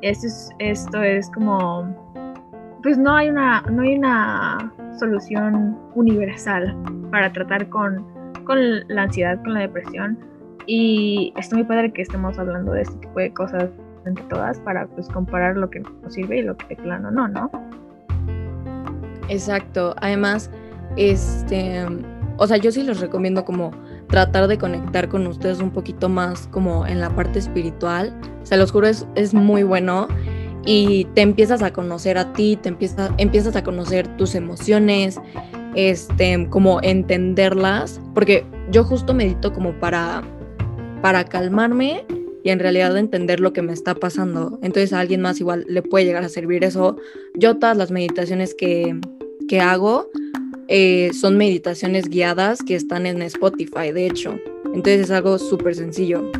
Esto 0.03 0.27
es, 0.27 0.51
esto 0.59 1.03
es 1.03 1.31
como, 1.31 1.95
pues 2.83 2.99
no 2.99 3.15
hay 3.15 3.31
una, 3.31 3.63
no 3.63 3.83
hay 3.83 3.97
una 3.97 4.73
solución 4.99 5.79
universal 5.95 6.77
para 7.11 7.33
tratar 7.33 7.69
con 7.69 8.05
con 8.45 8.59
la 8.89 9.03
ansiedad, 9.03 9.41
con 9.43 9.55
la 9.55 9.61
depresión. 9.61 10.19
Y 10.67 11.33
está 11.37 11.57
muy 11.57 11.65
padre 11.65 11.93
que 11.93 12.03
estemos 12.03 12.39
hablando 12.39 12.73
de 12.73 12.83
este 12.83 12.97
tipo 12.99 13.19
de 13.19 13.33
cosas 13.33 13.71
entre 14.07 14.25
todas 14.25 14.59
para 14.61 14.87
pues 14.87 15.09
comparar 15.09 15.57
lo 15.57 15.71
que 15.71 15.81
nos 15.81 16.13
sirve 16.13 16.39
y 16.39 16.43
lo 16.43 16.57
que 16.57 16.67
de 16.69 16.77
plano 16.77 17.11
no, 17.11 17.29
¿no? 17.29 17.51
Exacto. 19.29 19.95
Además, 19.99 20.51
este, 20.97 21.85
o 22.37 22.47
sea, 22.47 22.57
yo 22.57 22.71
sí 22.71 22.83
les 22.83 23.01
recomiendo 23.01 23.45
como 23.45 23.73
tratar 24.13 24.47
de 24.47 24.59
conectar 24.59 25.09
con 25.09 25.27
ustedes 25.27 25.61
un 25.61 25.71
poquito 25.71 26.11
más 26.11 26.47
como 26.49 26.87
en 26.87 27.01
la 27.01 27.17
parte 27.17 27.39
espiritual. 27.39 28.15
Se 28.43 28.59
los 28.59 28.71
juro, 28.71 28.87
es, 28.87 29.07
es 29.15 29.33
muy 29.33 29.63
bueno 29.63 30.07
y 30.67 31.07
te 31.15 31.23
empiezas 31.23 31.63
a 31.63 31.73
conocer 31.73 32.19
a 32.19 32.35
ti, 32.35 32.59
te 32.61 32.69
empiezas, 32.69 33.11
empiezas 33.17 33.57
a 33.57 33.65
conocer 33.65 34.07
tus 34.19 34.35
emociones, 34.35 35.19
este, 35.75 36.47
como 36.51 36.83
entenderlas, 36.83 38.03
porque 38.13 38.45
yo 38.71 38.85
justo 38.85 39.15
medito 39.15 39.51
como 39.55 39.73
para, 39.81 40.23
para 41.01 41.25
calmarme 41.25 42.05
y 42.45 42.51
en 42.51 42.59
realidad 42.59 42.95
entender 42.99 43.41
lo 43.41 43.55
que 43.55 43.63
me 43.63 43.73
está 43.73 43.95
pasando. 43.95 44.59
Entonces 44.63 44.93
a 44.93 45.01
alguien 45.01 45.23
más 45.23 45.41
igual 45.41 45.65
le 45.69 45.81
puede 45.81 46.05
llegar 46.05 46.23
a 46.23 46.29
servir 46.29 46.65
eso. 46.65 46.99
Yo 47.35 47.57
todas 47.57 47.79
las 47.79 47.91
meditaciones 47.91 48.55
que, 48.55 48.95
que 49.49 49.63
hago 49.63 50.11
eh, 50.69 51.11
son 51.13 51.37
meditaciones 51.37 52.09
guiadas 52.09 52.63
que 52.63 52.75
están 52.75 53.07
en 53.07 53.23
Spotify, 53.23 53.93
de 53.93 54.07
hecho. 54.07 54.39
Entonces 54.67 55.03
es 55.03 55.11
algo 55.11 55.39
súper 55.39 55.75
sencillo. 55.75 56.31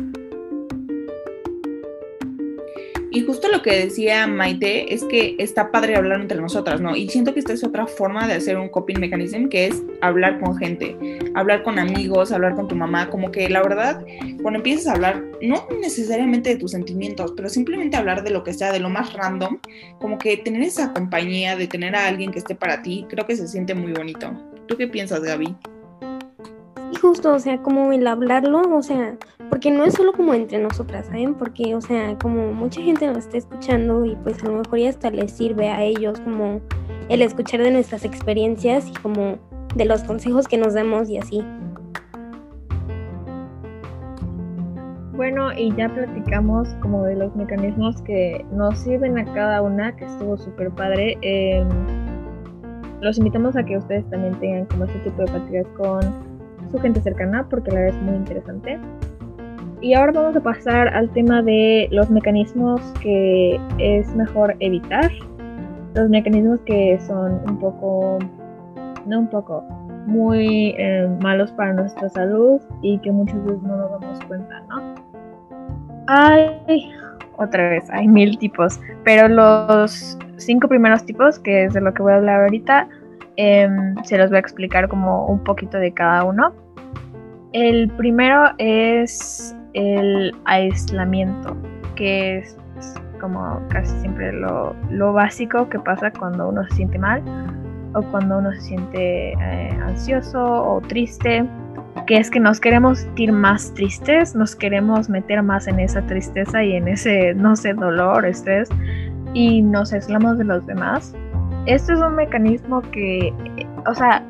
Y 3.15 3.21
justo 3.21 3.47
lo 3.47 3.61
que 3.61 3.77
decía 3.77 4.25
Maite 4.25 4.91
es 4.91 5.03
que 5.03 5.35
está 5.37 5.69
padre 5.69 5.95
hablar 5.95 6.19
entre 6.19 6.41
nosotras, 6.41 6.81
¿no? 6.81 6.95
Y 6.95 7.09
siento 7.09 7.31
que 7.31 7.41
esta 7.41 7.53
es 7.53 7.63
otra 7.63 7.85
forma 7.85 8.27
de 8.27 8.33
hacer 8.33 8.57
un 8.57 8.69
coping 8.69 8.99
mechanism, 8.99 9.49
que 9.49 9.67
es 9.67 9.83
hablar 10.01 10.39
con 10.39 10.57
gente, 10.57 10.97
hablar 11.35 11.61
con 11.61 11.77
amigos, 11.77 12.31
hablar 12.31 12.55
con 12.55 12.67
tu 12.67 12.75
mamá, 12.75 13.11
como 13.11 13.29
que 13.29 13.47
la 13.49 13.61
verdad, 13.61 14.03
cuando 14.41 14.57
empiezas 14.57 14.87
a 14.87 14.93
hablar, 14.93 15.23
no 15.43 15.67
necesariamente 15.79 16.49
de 16.49 16.55
tus 16.55 16.71
sentimientos, 16.71 17.33
pero 17.37 17.49
simplemente 17.49 17.97
hablar 17.97 18.23
de 18.23 18.31
lo 18.31 18.43
que 18.43 18.51
sea, 18.51 18.71
de 18.71 18.79
lo 18.79 18.89
más 18.89 19.13
random, 19.13 19.59
como 19.99 20.17
que 20.17 20.37
tener 20.37 20.63
esa 20.63 20.91
compañía, 20.91 21.55
de 21.55 21.67
tener 21.67 21.95
a 21.95 22.07
alguien 22.07 22.31
que 22.31 22.39
esté 22.39 22.55
para 22.55 22.81
ti, 22.81 23.05
creo 23.09 23.27
que 23.27 23.35
se 23.35 23.47
siente 23.47 23.75
muy 23.75 23.93
bonito. 23.93 24.31
¿Tú 24.65 24.75
qué 24.75 24.87
piensas, 24.87 25.21
Gaby? 25.21 25.55
Y 26.91 26.95
justo, 26.95 27.33
o 27.33 27.39
sea, 27.39 27.61
como 27.61 27.91
el 27.91 28.07
hablarlo, 28.07 28.61
o 28.75 28.81
sea, 28.81 29.17
porque 29.53 29.69
no 29.69 29.83
es 29.83 29.93
solo 29.93 30.13
como 30.13 30.33
entre 30.33 30.57
nosotras, 30.57 31.05
¿saben? 31.05 31.35
Porque, 31.35 31.75
o 31.75 31.81
sea, 31.81 32.17
como 32.17 32.51
mucha 32.53 32.81
gente 32.81 33.05
nos 33.05 33.19
está 33.19 33.37
escuchando 33.37 34.03
y 34.03 34.15
pues 34.15 34.43
a 34.43 34.47
lo 34.47 34.63
mejor 34.63 34.79
ya 34.79 34.89
hasta 34.89 35.11
les 35.11 35.31
sirve 35.31 35.69
a 35.69 35.83
ellos 35.83 36.19
como 36.21 36.59
el 37.07 37.21
escuchar 37.21 37.61
de 37.61 37.69
nuestras 37.69 38.03
experiencias 38.03 38.89
y 38.89 38.93
como 38.93 39.37
de 39.75 39.85
los 39.85 40.01
consejos 40.05 40.47
que 40.47 40.57
nos 40.57 40.73
damos 40.73 41.07
y 41.07 41.19
así. 41.19 41.45
Bueno, 45.11 45.53
y 45.55 45.71
ya 45.75 45.87
platicamos 45.87 46.69
como 46.81 47.03
de 47.03 47.15
los 47.15 47.35
mecanismos 47.35 48.01
que 48.01 48.43
nos 48.51 48.79
sirven 48.79 49.19
a 49.19 49.33
cada 49.35 49.61
una, 49.61 49.95
que 49.95 50.05
estuvo 50.05 50.35
súper 50.35 50.71
padre. 50.71 51.15
Eh, 51.21 51.63
los 53.01 53.19
invitamos 53.19 53.55
a 53.55 53.63
que 53.63 53.77
ustedes 53.77 54.09
también 54.09 54.33
tengan 54.39 54.65
como 54.65 54.85
este 54.85 54.97
tipo 55.01 55.21
de 55.21 55.27
pláticas 55.27 55.67
con 55.77 56.01
su 56.71 56.79
gente 56.79 57.01
cercana, 57.01 57.47
porque 57.47 57.69
la 57.69 57.81
verdad 57.81 57.99
es 57.99 58.03
muy 58.03 58.15
interesante. 58.15 58.79
Y 59.83 59.95
ahora 59.95 60.13
vamos 60.13 60.33
a 60.37 60.39
pasar 60.39 60.87
al 60.87 61.09
tema 61.09 61.41
de 61.41 61.89
los 61.91 62.09
mecanismos 62.09 62.79
que 63.01 63.59
es 63.79 64.15
mejor 64.15 64.55
evitar. 64.61 65.11
Los 65.93 66.09
mecanismos 66.09 66.61
que 66.61 66.97
son 67.05 67.41
un 67.45 67.59
poco, 67.59 68.17
no 69.05 69.19
un 69.19 69.27
poco, 69.27 69.61
muy 70.07 70.73
eh, 70.77 71.09
malos 71.21 71.51
para 71.51 71.73
nuestra 71.73 72.07
salud 72.07 72.61
y 72.81 72.97
que 72.99 73.11
muchas 73.11 73.43
veces 73.43 73.61
no 73.63 73.75
nos 73.75 73.91
damos 73.91 74.19
cuenta, 74.25 74.61
¿no? 74.69 74.95
Hay, 76.07 76.89
otra 77.35 77.71
vez, 77.71 77.89
hay 77.89 78.07
mil 78.07 78.37
tipos, 78.37 78.79
pero 79.03 79.27
los 79.27 80.17
cinco 80.37 80.69
primeros 80.69 81.03
tipos, 81.03 81.39
que 81.39 81.65
es 81.65 81.73
de 81.73 81.81
lo 81.81 81.93
que 81.93 82.03
voy 82.03 82.13
a 82.13 82.15
hablar 82.15 82.43
ahorita, 82.43 82.87
em, 83.35 84.01
se 84.05 84.17
los 84.17 84.29
voy 84.29 84.37
a 84.37 84.39
explicar 84.39 84.87
como 84.87 85.25
un 85.25 85.43
poquito 85.43 85.77
de 85.77 85.93
cada 85.93 86.23
uno. 86.23 86.53
El 87.51 87.89
primero 87.97 88.45
es 88.59 89.53
el 89.73 90.35
aislamiento, 90.45 91.55
que 91.95 92.39
es 92.39 92.57
como 93.19 93.61
casi 93.69 93.97
siempre 94.01 94.33
lo, 94.33 94.75
lo 94.89 95.13
básico 95.13 95.69
que 95.69 95.79
pasa 95.79 96.11
cuando 96.11 96.49
uno 96.49 96.63
se 96.65 96.75
siente 96.75 96.99
mal 96.99 97.23
o 97.95 98.01
cuando 98.11 98.39
uno 98.39 98.51
se 98.53 98.61
siente 98.61 99.31
eh, 99.33 99.79
ansioso 99.85 100.43
o 100.43 100.81
triste, 100.81 101.45
que 102.07 102.17
es 102.17 102.29
que 102.29 102.39
nos 102.39 102.59
queremos 102.59 102.99
sentir 102.99 103.31
más 103.31 103.73
tristes, 103.75 104.35
nos 104.35 104.55
queremos 104.55 105.09
meter 105.09 105.41
más 105.41 105.67
en 105.67 105.79
esa 105.79 106.01
tristeza 106.01 106.63
y 106.63 106.73
en 106.73 106.87
ese, 106.87 107.33
no 107.35 107.55
sé, 107.55 107.73
dolor, 107.73 108.25
estrés, 108.25 108.69
y 109.33 109.61
nos 109.61 109.93
aislamos 109.93 110.37
de 110.37 110.45
los 110.45 110.65
demás. 110.65 111.15
Esto 111.65 111.93
es 111.93 111.99
un 111.99 112.15
mecanismo 112.15 112.81
que, 112.91 113.33
o 113.87 113.93
sea, 113.93 114.21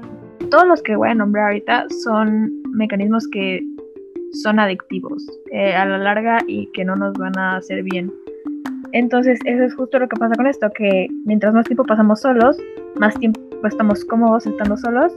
todos 0.52 0.68
los 0.68 0.84
que 0.84 0.96
voy 0.96 1.10
a 1.10 1.16
nombrar 1.16 1.48
ahorita 1.48 1.88
son 2.04 2.52
mecanismos 2.74 3.28
que 3.30 3.64
son 4.34 4.60
adictivos 4.60 5.26
eh, 5.52 5.76
a 5.76 5.86
la 5.86 5.98
larga 5.98 6.40
y 6.48 6.68
que 6.74 6.84
no 6.84 6.96
nos 6.96 7.14
van 7.14 7.38
a 7.38 7.58
hacer 7.58 7.84
bien. 7.84 8.12
Entonces, 8.92 9.40
eso 9.46 9.64
es 9.64 9.74
justo 9.76 9.98
lo 10.00 10.08
que 10.08 10.16
pasa 10.18 10.36
con 10.36 10.48
esto, 10.48 10.70
que 10.72 11.08
mientras 11.26 11.54
más 11.54 11.66
tiempo 11.66 11.84
pasamos 11.84 12.22
solos, 12.22 12.58
más 13.00 13.18
tiempo 13.20 13.40
estamos 13.66 14.06
cómodos 14.06 14.46
estando 14.46 14.78
solos 14.78 15.14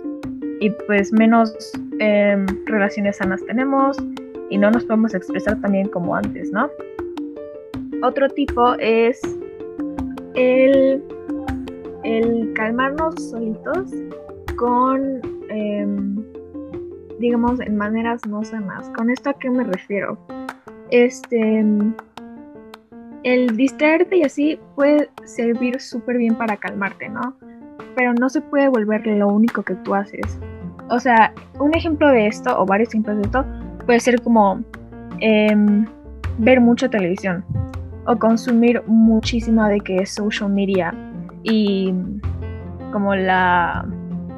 y 0.61 0.71
pues 0.87 1.13
menos 1.13 1.55
eh, 2.01 2.45
relaciones 2.67 3.17
sanas 3.17 3.45
tenemos 3.47 3.99
y 4.51 4.59
no 4.59 4.71
nos 4.71 4.85
podemos 4.85 5.15
expresar 5.15 5.61
también 5.61 5.89
como 5.89 6.15
antes, 6.15 6.51
¿no? 6.53 6.71
Otro 8.03 8.29
tipo 8.31 8.75
es 8.79 9.21
el, 10.35 11.03
el 12.05 12.53
calmarnos 12.55 13.15
solitos 13.31 13.91
con, 14.57 15.21
em, 15.51 16.25
digamos, 17.19 17.61
en 17.61 17.77
maneras 17.77 18.27
no 18.27 18.45
sanas. 18.45 18.91
¿Con 18.91 19.11
esto 19.11 19.31
a 19.31 19.35
qué 19.35 19.51
me 19.51 19.65
refiero? 19.65 20.19
Este, 20.91 21.65
el 23.23 23.57
distraerte 23.57 24.19
y 24.19 24.23
así 24.23 24.59
puede 24.75 25.11
servir 25.25 25.81
súper 25.81 26.19
bien 26.19 26.37
para 26.37 26.57
calmarte, 26.57 27.09
¿no? 27.09 27.37
Pero 27.95 28.13
no 28.15 28.29
se 28.29 28.41
puede 28.41 28.69
volver 28.69 29.07
lo 29.07 29.29
único 29.29 29.63
que 29.63 29.75
tú 29.77 29.95
haces. 29.95 30.39
O 30.89 31.01
sea, 31.01 31.33
un 31.59 31.75
ejemplo 31.75 32.09
de 32.09 32.29
esto, 32.29 32.59
o 32.59 32.65
varios 32.65 32.91
ejemplos 32.91 33.17
de 33.17 33.23
esto, 33.23 33.45
puede 33.85 34.01
ser 34.01 34.21
como 34.23 34.61
em, 35.19 35.87
ver 36.39 36.61
mucha 36.61 36.89
televisión 36.89 37.45
o 38.07 38.17
consumir 38.17 38.83
muchísima 38.87 39.69
de 39.69 39.81
que 39.81 39.97
es 39.97 40.11
social 40.11 40.51
media 40.51 40.95
y 41.43 41.93
como 42.93 43.15
la, 43.15 43.85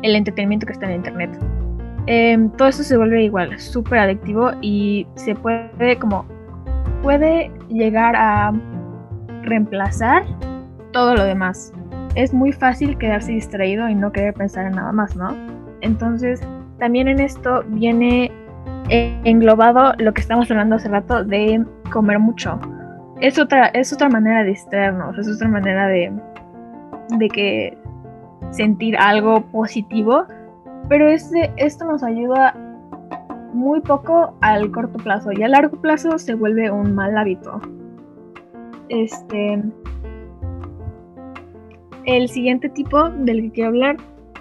el 0.02 0.16
entretenimiento 0.16 0.66
que 0.66 0.72
está 0.72 0.86
en 0.86 0.96
internet. 0.96 1.57
Em, 2.10 2.48
todo 2.52 2.68
eso 2.68 2.82
se 2.82 2.96
vuelve 2.96 3.24
igual, 3.24 3.58
súper 3.60 3.98
adictivo 3.98 4.52
y 4.62 5.06
se 5.16 5.34
puede 5.34 5.98
como, 5.98 6.24
puede 7.02 7.50
llegar 7.68 8.16
a 8.16 8.50
reemplazar 9.42 10.22
todo 10.92 11.14
lo 11.14 11.24
demás. 11.24 11.70
Es 12.14 12.32
muy 12.32 12.52
fácil 12.52 12.96
quedarse 12.96 13.32
distraído 13.32 13.90
y 13.90 13.94
no 13.94 14.10
querer 14.10 14.32
pensar 14.32 14.64
en 14.64 14.72
nada 14.72 14.90
más, 14.90 15.16
¿no? 15.16 15.36
Entonces, 15.82 16.40
también 16.78 17.08
en 17.08 17.20
esto 17.20 17.62
viene 17.68 18.32
englobado 18.88 19.92
lo 19.98 20.14
que 20.14 20.22
estamos 20.22 20.50
hablando 20.50 20.76
hace 20.76 20.88
rato 20.88 21.22
de 21.24 21.62
comer 21.92 22.18
mucho. 22.18 22.58
Es 23.20 23.38
otra, 23.38 23.66
es 23.66 23.92
otra 23.92 24.08
manera 24.08 24.44
de 24.44 24.48
distraernos, 24.48 25.18
es 25.18 25.28
otra 25.28 25.48
manera 25.48 25.86
de, 25.88 26.10
de 27.18 27.28
que 27.28 27.76
sentir 28.50 28.96
algo 28.96 29.42
positivo, 29.42 30.24
pero 30.88 31.08
este, 31.08 31.52
esto 31.56 31.84
nos 31.84 32.02
ayuda 32.02 32.54
muy 33.52 33.80
poco 33.80 34.34
al 34.40 34.70
corto 34.70 34.98
plazo 34.98 35.32
y 35.32 35.42
a 35.42 35.48
largo 35.48 35.80
plazo 35.80 36.18
se 36.18 36.34
vuelve 36.34 36.70
un 36.70 36.94
mal 36.94 37.16
hábito. 37.16 37.60
Este, 38.88 39.62
el 42.04 42.28
siguiente 42.28 42.68
tipo 42.70 43.10
del 43.10 43.42
que 43.42 43.50
quiero 43.50 43.68
hablar 43.68 43.96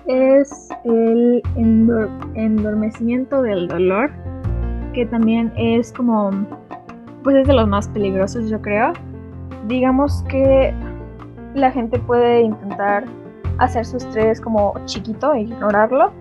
es 0.07 0.69
el 0.85 1.41
endormecimiento 2.35 3.41
del 3.41 3.67
dolor, 3.67 4.11
que 4.93 5.05
también 5.05 5.51
es 5.57 5.91
como, 5.91 6.31
pues 7.23 7.35
es 7.37 7.47
de 7.47 7.53
los 7.53 7.67
más 7.67 7.89
peligrosos 7.89 8.49
yo 8.49 8.61
creo. 8.61 8.93
Digamos 9.67 10.23
que 10.29 10.73
la 11.55 11.71
gente 11.71 11.99
puede 11.99 12.41
intentar 12.41 13.03
hacer 13.57 13.83
su 13.85 13.97
estrés 13.97 14.39
como 14.39 14.73
chiquito 14.85 15.33
e 15.33 15.41
ignorarlo 15.41 16.13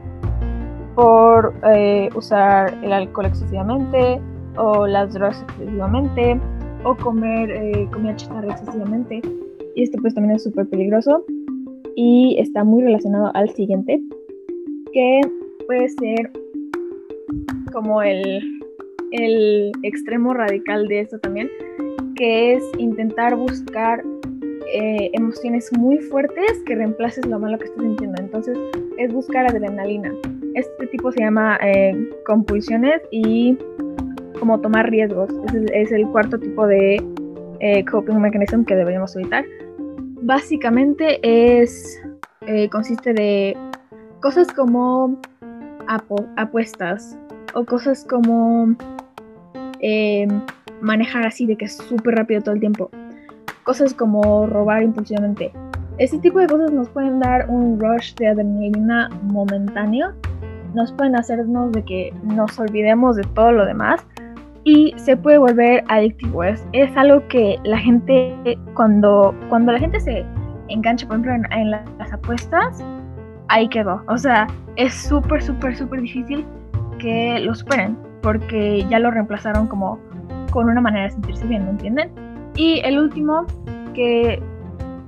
por 0.96 1.54
eh, 1.70 2.08
usar 2.16 2.76
el 2.82 2.92
alcohol 2.92 3.26
excesivamente 3.26 4.18
o 4.56 4.86
las 4.86 5.12
drogas 5.12 5.42
excesivamente 5.42 6.40
o 6.84 6.96
comer 6.96 7.50
eh, 7.50 7.88
comida 7.92 8.16
chatarra 8.16 8.52
excesivamente. 8.52 9.20
Y 9.76 9.82
esto 9.82 9.98
pues 10.00 10.14
también 10.14 10.36
es 10.36 10.42
súper 10.42 10.66
peligroso 10.68 11.22
y 11.96 12.36
está 12.40 12.64
muy 12.64 12.82
relacionado 12.82 13.30
al 13.34 13.50
siguiente, 13.50 14.00
que 14.92 15.20
puede 15.66 15.88
ser 15.90 16.32
como 17.72 18.02
el, 18.02 18.40
el 19.12 19.72
extremo 19.82 20.32
radical 20.32 20.88
de 20.88 21.00
esto 21.00 21.18
también, 21.18 21.50
que 22.14 22.54
es 22.54 22.64
intentar 22.78 23.36
buscar 23.36 24.02
eh, 24.72 25.10
emociones 25.12 25.70
muy 25.76 25.98
fuertes 25.98 26.62
que 26.64 26.74
reemplaces 26.74 27.26
lo 27.26 27.38
malo 27.38 27.58
que 27.58 27.66
estás 27.66 27.82
sintiendo. 27.82 28.20
Entonces, 28.20 28.58
es 28.96 29.12
buscar 29.12 29.46
adrenalina. 29.46 30.14
Este 30.56 30.86
tipo 30.88 31.12
se 31.12 31.20
llama 31.20 31.58
eh, 31.62 31.94
compulsiones 32.26 33.00
y 33.12 33.56
como 34.40 34.60
tomar 34.60 34.90
riesgos. 34.90 35.30
Es 35.72 35.92
el, 35.92 36.06
cuarto 36.08 36.38
tipo 36.38 36.66
de 36.66 36.96
eh, 37.60 37.84
coping 37.84 38.20
mechanism 38.20 38.64
que 38.64 38.74
deberíamos 38.74 39.14
evitar. 39.16 39.44
Básicamente 40.22 41.20
es 41.22 42.02
consiste 42.70 43.12
de 43.12 43.56
cosas 44.20 44.52
como 44.52 45.20
apuestas 46.36 47.18
o 47.54 47.64
cosas 47.64 48.04
como 48.04 48.76
manejar 50.80 51.26
así 51.26 51.46
de 51.46 51.56
que 51.56 51.64
es 51.66 51.76
súper 51.76 52.14
rápido 52.14 52.40
todo 52.40 52.54
el 52.54 52.60
tiempo 52.60 52.90
cosas 53.66 53.92
como 53.92 54.46
robar 54.46 54.84
impulsivamente. 54.84 55.52
Este 55.98 56.18
tipo 56.18 56.38
de 56.38 56.46
cosas 56.46 56.70
nos 56.70 56.88
pueden 56.88 57.18
dar 57.18 57.50
un 57.50 57.80
rush 57.80 58.14
de 58.14 58.28
adrenalina 58.28 59.10
momentáneo, 59.22 60.14
nos 60.76 60.92
pueden 60.92 61.16
hacernos 61.16 61.72
de 61.72 61.82
que 61.82 62.14
nos 62.22 62.58
olvidemos 62.58 63.16
de 63.16 63.24
todo 63.34 63.50
lo 63.50 63.64
demás 63.64 64.06
y 64.62 64.92
se 64.96 65.16
puede 65.16 65.38
volver 65.38 65.82
adictivo. 65.88 66.44
Es, 66.44 66.62
algo 66.96 67.26
que 67.28 67.58
la 67.64 67.78
gente, 67.78 68.58
cuando, 68.74 69.34
cuando 69.48 69.72
la 69.72 69.78
gente 69.78 69.98
se 70.00 70.24
engancha, 70.68 71.06
por 71.06 71.16
ejemplo, 71.16 71.48
en, 71.50 71.70
las 71.70 72.12
apuestas, 72.12 72.84
ahí 73.48 73.68
quedó. 73.68 74.02
O 74.08 74.18
sea, 74.18 74.46
es 74.76 74.92
súper, 74.92 75.42
súper, 75.42 75.74
súper 75.76 76.02
difícil 76.02 76.44
que 76.98 77.38
lo 77.40 77.54
superen 77.54 77.96
porque 78.20 78.84
ya 78.90 78.98
lo 78.98 79.10
reemplazaron 79.10 79.68
como 79.68 79.98
con 80.50 80.68
una 80.68 80.80
manera 80.82 81.04
de 81.04 81.10
sentirse 81.12 81.46
bien, 81.46 81.64
¿me 81.64 81.70
entienden? 81.70 82.10
Y 82.54 82.80
el 82.84 82.98
último, 82.98 83.46
que 83.94 84.42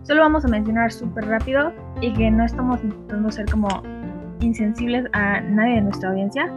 solo 0.03 0.23
vamos 0.23 0.47
a 0.47 0.49
mencionar 0.49 0.91
súper 0.91 1.27
rápido 1.27 1.73
y 2.01 2.13
que 2.15 2.31
no 2.31 2.45
estamos 2.45 2.83
intentando 2.83 3.31
ser 3.31 3.51
como 3.51 3.83
insensibles 4.41 5.07
a 5.13 5.41
nadie 5.41 5.77
de 5.77 5.81
nuestra 5.83 6.11
audiencia, 6.11 6.53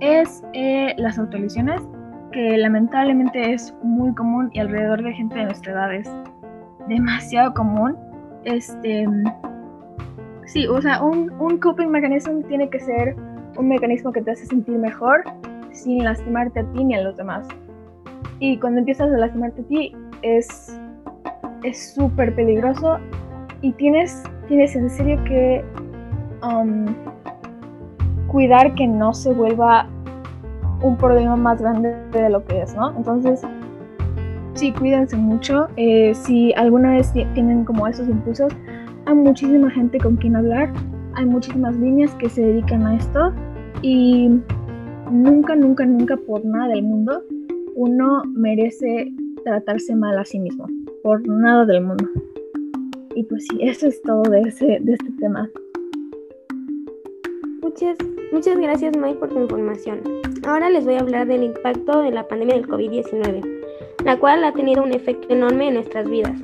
es 0.00 0.42
eh, 0.52 0.94
las 0.98 1.18
autolesiones, 1.18 1.80
que 2.32 2.56
lamentablemente 2.56 3.52
es 3.52 3.74
muy 3.82 4.14
común 4.14 4.50
y 4.52 4.60
alrededor 4.60 5.02
de 5.02 5.12
gente 5.12 5.36
de 5.36 5.44
nuestra 5.44 5.72
edad 5.72 5.94
es 5.94 6.10
demasiado 6.88 7.52
común. 7.54 7.96
Este, 8.44 9.06
sí, 10.46 10.66
o 10.66 10.80
sea, 10.80 11.02
un, 11.02 11.30
un 11.38 11.58
coping 11.58 11.88
mechanism 11.88 12.42
tiene 12.48 12.68
que 12.70 12.80
ser 12.80 13.16
un 13.56 13.68
mecanismo 13.68 14.12
que 14.12 14.22
te 14.22 14.30
hace 14.30 14.46
sentir 14.46 14.78
mejor 14.78 15.24
sin 15.72 16.04
lastimarte 16.04 16.60
a 16.60 16.64
ti 16.72 16.84
ni 16.84 16.94
a 16.94 17.02
los 17.02 17.16
demás. 17.16 17.46
Y 18.38 18.58
cuando 18.58 18.80
empiezas 18.80 19.12
a 19.12 19.16
lastimarte 19.18 19.60
a 19.60 19.64
ti, 19.64 19.94
es 20.22 20.80
es 21.62 21.94
súper 21.94 22.34
peligroso 22.34 22.98
y 23.60 23.72
tienes, 23.72 24.22
tienes 24.48 24.74
en 24.74 24.90
serio 24.90 25.22
que 25.24 25.64
um, 26.42 26.86
cuidar 28.32 28.74
que 28.74 28.86
no 28.88 29.12
se 29.14 29.32
vuelva 29.32 29.86
un 30.82 30.96
problema 30.96 31.36
más 31.36 31.60
grande 31.60 31.94
de 32.10 32.30
lo 32.30 32.44
que 32.44 32.62
es, 32.62 32.74
¿no? 32.74 32.96
Entonces, 32.96 33.42
sí, 34.54 34.72
cuídense 34.72 35.16
mucho. 35.16 35.68
Eh, 35.76 36.12
si 36.14 36.52
alguna 36.54 36.92
vez 36.92 37.12
tienen 37.12 37.64
como 37.64 37.86
esos 37.86 38.08
impulsos, 38.08 38.52
hay 39.06 39.14
muchísima 39.14 39.70
gente 39.70 39.98
con 39.98 40.16
quien 40.16 40.34
hablar, 40.36 40.72
hay 41.14 41.26
muchísimas 41.26 41.76
líneas 41.76 42.14
que 42.16 42.28
se 42.28 42.42
dedican 42.42 42.86
a 42.86 42.96
esto 42.96 43.32
y 43.82 44.40
nunca, 45.10 45.54
nunca, 45.54 45.84
nunca 45.84 46.16
por 46.16 46.44
nada 46.44 46.68
del 46.68 46.82
mundo 46.82 47.22
uno 47.74 48.22
merece 48.34 49.12
tratarse 49.44 49.94
mal 49.94 50.18
a 50.18 50.24
sí 50.24 50.38
mismo, 50.38 50.66
por 51.02 51.26
nada 51.26 51.64
del 51.66 51.82
mundo. 51.82 52.08
Y 53.14 53.24
pues 53.24 53.46
sí, 53.46 53.58
eso 53.60 53.86
es 53.86 54.00
todo 54.02 54.22
de, 54.22 54.40
ese, 54.40 54.78
de 54.80 54.92
este 54.94 55.10
tema. 55.18 55.50
Muchas, 57.62 57.96
muchas 58.32 58.58
gracias 58.58 58.96
Mike 58.96 59.18
por 59.18 59.28
tu 59.28 59.38
información. 59.40 60.00
Ahora 60.46 60.70
les 60.70 60.84
voy 60.84 60.94
a 60.94 61.00
hablar 61.00 61.26
del 61.26 61.44
impacto 61.44 62.02
de 62.02 62.10
la 62.10 62.26
pandemia 62.26 62.56
del 62.56 62.66
COVID-19, 62.66 63.42
la 64.04 64.18
cual 64.18 64.42
ha 64.44 64.52
tenido 64.52 64.82
un 64.82 64.92
efecto 64.92 65.28
enorme 65.32 65.68
en 65.68 65.74
nuestras 65.74 66.08
vidas. 66.08 66.40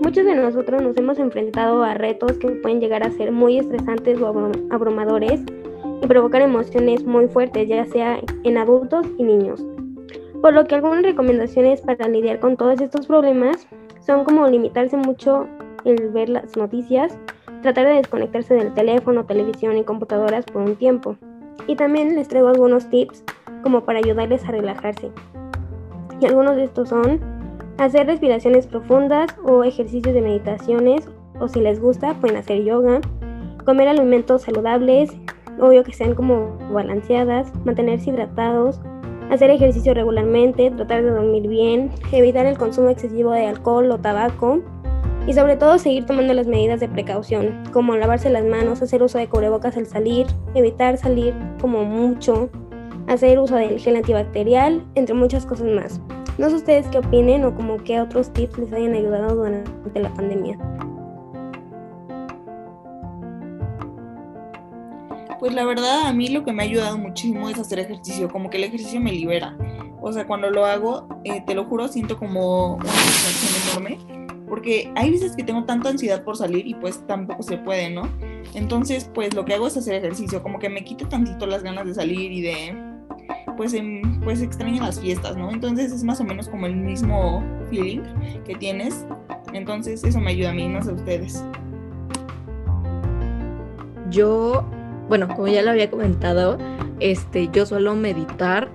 Muchos 0.00 0.24
de 0.24 0.34
nosotros 0.34 0.82
nos 0.82 0.96
hemos 0.96 1.18
enfrentado 1.18 1.82
a 1.82 1.94
retos 1.94 2.32
que 2.38 2.48
pueden 2.48 2.80
llegar 2.80 3.02
a 3.02 3.10
ser 3.10 3.32
muy 3.32 3.58
estresantes 3.58 4.20
o 4.20 4.26
abrumadores 4.70 5.42
y 6.02 6.06
provocar 6.06 6.42
emociones 6.42 7.04
muy 7.04 7.28
fuertes, 7.28 7.68
ya 7.68 7.84
sea 7.86 8.20
en 8.44 8.58
adultos 8.58 9.06
y 9.18 9.22
niños. 9.22 9.64
Por 10.42 10.54
lo 10.54 10.66
que 10.66 10.74
algunas 10.74 11.02
recomendaciones 11.02 11.80
para 11.80 12.08
lidiar 12.08 12.40
con 12.40 12.56
todos 12.56 12.80
estos 12.80 13.06
problemas 13.06 13.66
son 14.00 14.24
como 14.24 14.46
limitarse 14.46 14.96
mucho 14.96 15.46
el 15.84 16.10
ver 16.10 16.28
las 16.28 16.56
noticias, 16.56 17.18
tratar 17.66 17.88
de 17.88 17.94
desconectarse 17.94 18.54
del 18.54 18.72
teléfono, 18.74 19.26
televisión 19.26 19.76
y 19.76 19.82
computadoras 19.82 20.44
por 20.44 20.62
un 20.62 20.76
tiempo. 20.76 21.16
Y 21.66 21.74
también 21.74 22.14
les 22.14 22.28
traigo 22.28 22.46
algunos 22.46 22.88
tips 22.90 23.24
como 23.64 23.80
para 23.84 23.98
ayudarles 23.98 24.44
a 24.44 24.52
relajarse. 24.52 25.10
Y 26.20 26.26
algunos 26.26 26.54
de 26.54 26.62
estos 26.62 26.90
son 26.90 27.20
hacer 27.78 28.06
respiraciones 28.06 28.68
profundas 28.68 29.34
o 29.42 29.64
ejercicios 29.64 30.14
de 30.14 30.22
meditaciones 30.22 31.08
o 31.40 31.48
si 31.48 31.60
les 31.60 31.80
gusta 31.80 32.14
pueden 32.14 32.36
hacer 32.36 32.62
yoga, 32.62 33.00
comer 33.64 33.88
alimentos 33.88 34.42
saludables, 34.42 35.10
obvio 35.58 35.82
que 35.82 35.92
sean 35.92 36.14
como 36.14 36.56
balanceadas, 36.70 37.52
mantenerse 37.64 38.10
hidratados, 38.10 38.80
hacer 39.28 39.50
ejercicio 39.50 39.92
regularmente, 39.92 40.70
tratar 40.70 41.02
de 41.02 41.10
dormir 41.10 41.48
bien, 41.48 41.90
evitar 42.12 42.46
el 42.46 42.58
consumo 42.58 42.90
excesivo 42.90 43.32
de 43.32 43.46
alcohol 43.46 43.90
o 43.90 43.98
tabaco, 43.98 44.60
Y 45.26 45.32
sobre 45.32 45.56
todo 45.56 45.78
seguir 45.78 46.06
tomando 46.06 46.34
las 46.34 46.46
medidas 46.46 46.78
de 46.78 46.88
precaución, 46.88 47.64
como 47.72 47.96
lavarse 47.96 48.30
las 48.30 48.44
manos, 48.44 48.80
hacer 48.80 49.02
uso 49.02 49.18
de 49.18 49.28
cubrebocas 49.28 49.76
al 49.76 49.86
salir, 49.86 50.26
evitar 50.54 50.96
salir 50.98 51.34
como 51.60 51.84
mucho, 51.84 52.48
hacer 53.08 53.40
uso 53.40 53.56
del 53.56 53.80
gel 53.80 53.96
antibacterial, 53.96 54.84
entre 54.94 55.14
muchas 55.14 55.44
cosas 55.44 55.66
más. 55.66 56.00
No 56.38 56.48
sé 56.48 56.56
ustedes 56.56 56.86
qué 56.88 56.98
opinen 56.98 57.44
o 57.44 57.54
como 57.54 57.78
qué 57.78 58.00
otros 58.00 58.32
tips 58.32 58.58
les 58.58 58.72
hayan 58.72 58.94
ayudado 58.94 59.34
durante 59.34 60.00
la 60.00 60.14
pandemia. 60.14 60.58
Pues 65.40 65.54
la 65.54 65.64
verdad 65.64 66.06
a 66.06 66.12
mí 66.12 66.28
lo 66.28 66.44
que 66.44 66.52
me 66.52 66.62
ha 66.62 66.66
ayudado 66.66 66.98
muchísimo 66.98 67.48
es 67.48 67.58
hacer 67.58 67.80
ejercicio, 67.80 68.28
como 68.28 68.48
que 68.48 68.58
el 68.58 68.64
ejercicio 68.64 69.00
me 69.00 69.12
libera. 69.12 69.56
O 70.00 70.12
sea, 70.12 70.26
cuando 70.26 70.50
lo 70.50 70.66
hago, 70.66 71.08
eh, 71.24 71.42
te 71.44 71.54
lo 71.54 71.64
juro, 71.64 71.88
siento 71.88 72.16
como 72.16 72.76
una 72.76 72.84
satisfacción 72.86 73.82
enorme, 73.88 74.15
porque 74.48 74.92
hay 74.94 75.10
veces 75.10 75.34
que 75.36 75.42
tengo 75.42 75.64
tanta 75.64 75.90
ansiedad 75.90 76.22
por 76.24 76.36
salir 76.36 76.66
y 76.66 76.74
pues 76.74 77.06
tampoco 77.06 77.42
se 77.42 77.58
puede, 77.58 77.90
¿no? 77.90 78.08
Entonces, 78.54 79.10
pues 79.12 79.34
lo 79.34 79.44
que 79.44 79.54
hago 79.54 79.66
es 79.66 79.76
hacer 79.76 79.94
ejercicio, 79.94 80.42
como 80.42 80.58
que 80.58 80.68
me 80.68 80.84
quito 80.84 81.08
tantito 81.08 81.46
las 81.46 81.62
ganas 81.62 81.86
de 81.86 81.94
salir 81.94 82.32
y 82.32 82.42
de, 82.42 82.76
pues, 83.56 83.74
em, 83.74 84.20
pues 84.20 84.42
extraño 84.42 84.82
las 84.82 85.00
fiestas, 85.00 85.36
¿no? 85.36 85.50
Entonces 85.50 85.92
es 85.92 86.04
más 86.04 86.20
o 86.20 86.24
menos 86.24 86.48
como 86.48 86.66
el 86.66 86.76
mismo 86.76 87.42
feeling 87.70 88.02
que 88.44 88.54
tienes. 88.54 89.06
Entonces 89.52 90.04
eso 90.04 90.20
me 90.20 90.30
ayuda 90.30 90.50
a 90.50 90.54
mí, 90.54 90.68
no 90.68 90.82
sé 90.82 90.92
ustedes. 90.92 91.44
Yo 94.10 94.64
bueno, 95.08 95.28
como 95.28 95.46
ya 95.46 95.62
lo 95.62 95.70
había 95.70 95.90
comentado, 95.90 96.58
este, 97.00 97.48
yo 97.52 97.64
suelo 97.64 97.94
meditar, 97.94 98.68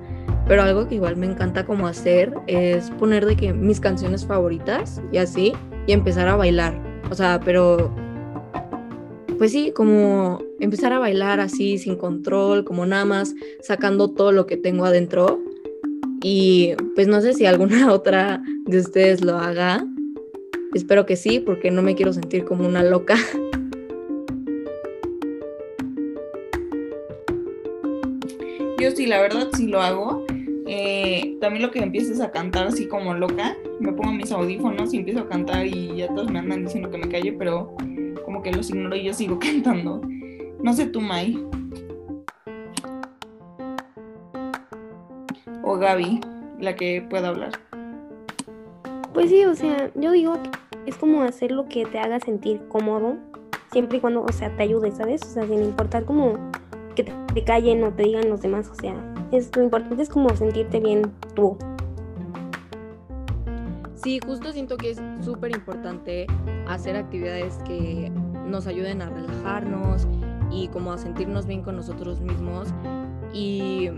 pero 0.51 0.63
algo 0.63 0.85
que 0.85 0.95
igual 0.95 1.15
me 1.15 1.27
encanta 1.27 1.65
como 1.65 1.87
hacer 1.87 2.33
es 2.45 2.91
poner 2.99 3.25
de 3.25 3.37
que 3.37 3.53
mis 3.53 3.79
canciones 3.79 4.25
favoritas 4.25 5.01
y 5.09 5.17
así, 5.17 5.53
y 5.87 5.93
empezar 5.93 6.27
a 6.27 6.35
bailar. 6.35 6.77
O 7.09 7.15
sea, 7.15 7.39
pero, 7.39 7.89
pues 9.37 9.53
sí, 9.53 9.71
como 9.73 10.43
empezar 10.59 10.91
a 10.91 10.99
bailar 10.99 11.39
así, 11.39 11.77
sin 11.77 11.95
control, 11.95 12.65
como 12.65 12.85
nada 12.85 13.05
más 13.05 13.33
sacando 13.61 14.09
todo 14.11 14.33
lo 14.33 14.45
que 14.45 14.57
tengo 14.57 14.83
adentro. 14.83 15.39
Y 16.21 16.73
pues 16.95 17.07
no 17.07 17.21
sé 17.21 17.33
si 17.33 17.45
alguna 17.45 17.89
otra 17.93 18.43
de 18.65 18.77
ustedes 18.77 19.23
lo 19.23 19.37
haga. 19.37 19.87
Espero 20.73 21.05
que 21.05 21.15
sí, 21.15 21.39
porque 21.39 21.71
no 21.71 21.81
me 21.81 21.95
quiero 21.95 22.11
sentir 22.11 22.43
como 22.43 22.67
una 22.67 22.83
loca. 22.83 23.15
Yo 28.81 28.91
sí, 28.91 29.05
la 29.05 29.21
verdad 29.21 29.47
sí 29.55 29.67
lo 29.67 29.79
hago. 29.79 30.20
Eh, 30.73 31.35
también 31.41 31.63
lo 31.63 31.69
que 31.69 31.79
empiezo 31.79 32.13
es 32.13 32.21
a 32.21 32.31
cantar 32.31 32.67
así 32.67 32.87
como 32.87 33.13
loca. 33.13 33.57
Me 33.81 33.91
pongo 33.91 34.13
mis 34.13 34.31
audífonos 34.31 34.93
y 34.93 34.99
empiezo 34.99 35.19
a 35.19 35.27
cantar 35.27 35.67
y 35.67 35.97
ya 35.97 36.07
todos 36.07 36.31
me 36.31 36.39
andan 36.39 36.63
diciendo 36.63 36.89
que 36.89 36.97
me 36.97 37.09
calle, 37.09 37.33
pero 37.33 37.75
como 38.23 38.41
que 38.41 38.53
los 38.53 38.69
ignoro 38.69 38.95
y 38.95 39.03
yo 39.03 39.13
sigo 39.13 39.37
cantando. 39.41 40.01
No 40.63 40.71
sé 40.71 40.85
tú, 40.85 41.01
Mai. 41.01 41.45
O 45.61 45.75
Gaby, 45.75 46.21
la 46.61 46.73
que 46.77 47.01
pueda 47.01 47.27
hablar. 47.27 47.51
Pues 49.13 49.29
sí, 49.29 49.43
o 49.43 49.55
sea, 49.55 49.91
yo 49.95 50.11
digo 50.11 50.41
que 50.41 50.51
es 50.85 50.95
como 50.95 51.23
hacer 51.23 51.51
lo 51.51 51.67
que 51.67 51.85
te 51.85 51.99
haga 51.99 52.21
sentir 52.21 52.61
cómodo, 52.69 53.17
siempre 53.73 53.97
y 53.97 53.99
cuando, 53.99 54.23
o 54.23 54.31
sea, 54.31 54.55
te 54.55 54.63
ayude, 54.63 54.91
¿sabes? 54.91 55.21
O 55.23 55.29
sea, 55.33 55.45
sin 55.45 55.63
importar 55.63 56.05
como 56.05 56.37
que 56.95 57.03
te 57.03 57.43
callen 57.43 57.83
o 57.83 57.91
te 57.91 58.03
digan 58.03 58.29
los 58.29 58.41
demás, 58.41 58.69
o 58.69 58.75
sea, 58.75 59.10
es, 59.31 59.55
lo 59.55 59.63
importante 59.63 60.03
es 60.03 60.09
como 60.09 60.35
sentirte 60.35 60.79
bien 60.79 61.11
tú. 61.35 61.57
Sí, 63.95 64.19
justo 64.25 64.51
siento 64.51 64.77
que 64.77 64.91
es 64.91 65.01
súper 65.23 65.51
importante 65.51 66.25
hacer 66.67 66.95
actividades 66.95 67.59
que 67.65 68.11
nos 68.47 68.65
ayuden 68.65 69.01
a 69.01 69.09
relajarnos 69.09 70.07
y 70.49 70.67
como 70.69 70.91
a 70.91 70.97
sentirnos 70.97 71.45
bien 71.45 71.61
con 71.61 71.75
nosotros 71.75 72.19
mismos. 72.19 72.69
Y 73.33 73.89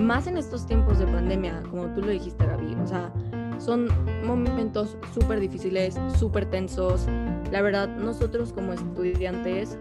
más 0.00 0.26
en 0.26 0.36
estos 0.36 0.66
tiempos 0.66 0.98
de 0.98 1.06
pandemia, 1.06 1.62
como 1.70 1.86
tú 1.94 2.00
lo 2.00 2.08
dijiste, 2.08 2.44
Gaby, 2.44 2.74
o 2.82 2.86
sea, 2.86 3.12
son 3.58 3.88
momentos 4.26 4.96
súper 5.14 5.38
difíciles, 5.38 5.98
súper 6.18 6.46
tensos. 6.46 7.06
La 7.52 7.62
verdad, 7.62 7.88
nosotros 7.88 8.52
como 8.52 8.72
estudiantes 8.72 9.78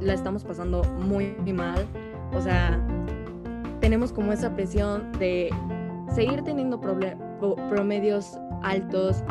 la 0.00 0.12
estamos 0.12 0.44
pasando 0.44 0.84
muy 0.84 1.34
mal. 1.52 1.86
O 2.34 2.40
sea, 2.42 2.78
tenemos 3.84 4.14
como 4.14 4.32
esa 4.32 4.50
presión 4.54 5.12
de 5.18 5.50
seguir 6.14 6.40
teniendo 6.40 6.80
promedios 6.80 8.38
altos, 8.62 9.22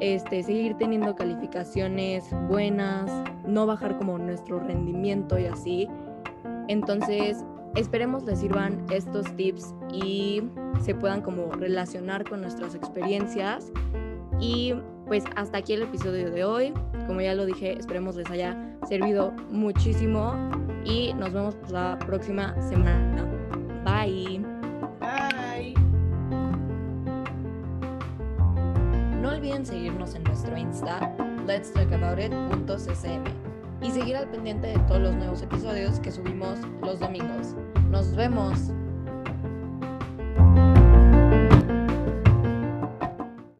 este, 0.00 0.42
seguir 0.42 0.76
teniendo 0.78 1.14
calificaciones 1.14 2.24
buenas, 2.48 3.10
no 3.46 3.66
bajar 3.66 3.98
como 3.98 4.16
nuestro 4.16 4.60
rendimiento 4.60 5.38
y 5.38 5.44
así. 5.44 5.88
Entonces, 6.68 7.44
esperemos 7.76 8.22
les 8.22 8.38
sirvan 8.38 8.82
estos 8.90 9.30
tips 9.36 9.74
y 9.92 10.42
se 10.80 10.94
puedan 10.94 11.20
como 11.20 11.52
relacionar 11.52 12.26
con 12.26 12.40
nuestras 12.40 12.74
experiencias. 12.74 13.70
Y 14.40 14.72
pues 15.06 15.24
hasta 15.36 15.58
aquí 15.58 15.74
el 15.74 15.82
episodio 15.82 16.30
de 16.30 16.44
hoy. 16.44 16.72
Como 17.06 17.20
ya 17.20 17.34
lo 17.34 17.44
dije, 17.44 17.78
esperemos 17.78 18.16
les 18.16 18.30
haya 18.30 18.56
servido 18.88 19.32
muchísimo 19.50 20.34
y 20.82 21.12
nos 21.12 21.30
vemos 21.34 21.56
la 21.68 21.98
próxima 22.06 22.54
semana. 22.70 23.37
Bye. 23.84 24.42
Bye. 25.00 25.74
No 29.20 29.30
olviden 29.30 29.64
seguirnos 29.64 30.14
en 30.14 30.24
nuestro 30.24 30.56
Insta, 30.56 31.14
let's 31.46 31.72
talk 31.72 31.92
about 31.92 32.18
it.ccm 32.18 33.24
y 33.82 33.90
seguir 33.90 34.16
al 34.16 34.28
pendiente 34.28 34.68
de 34.68 34.78
todos 34.80 35.00
los 35.00 35.14
nuevos 35.14 35.42
episodios 35.42 36.00
que 36.00 36.10
subimos 36.10 36.58
los 36.82 37.00
domingos. 37.00 37.54
Nos 37.90 38.14
vemos. 38.14 38.72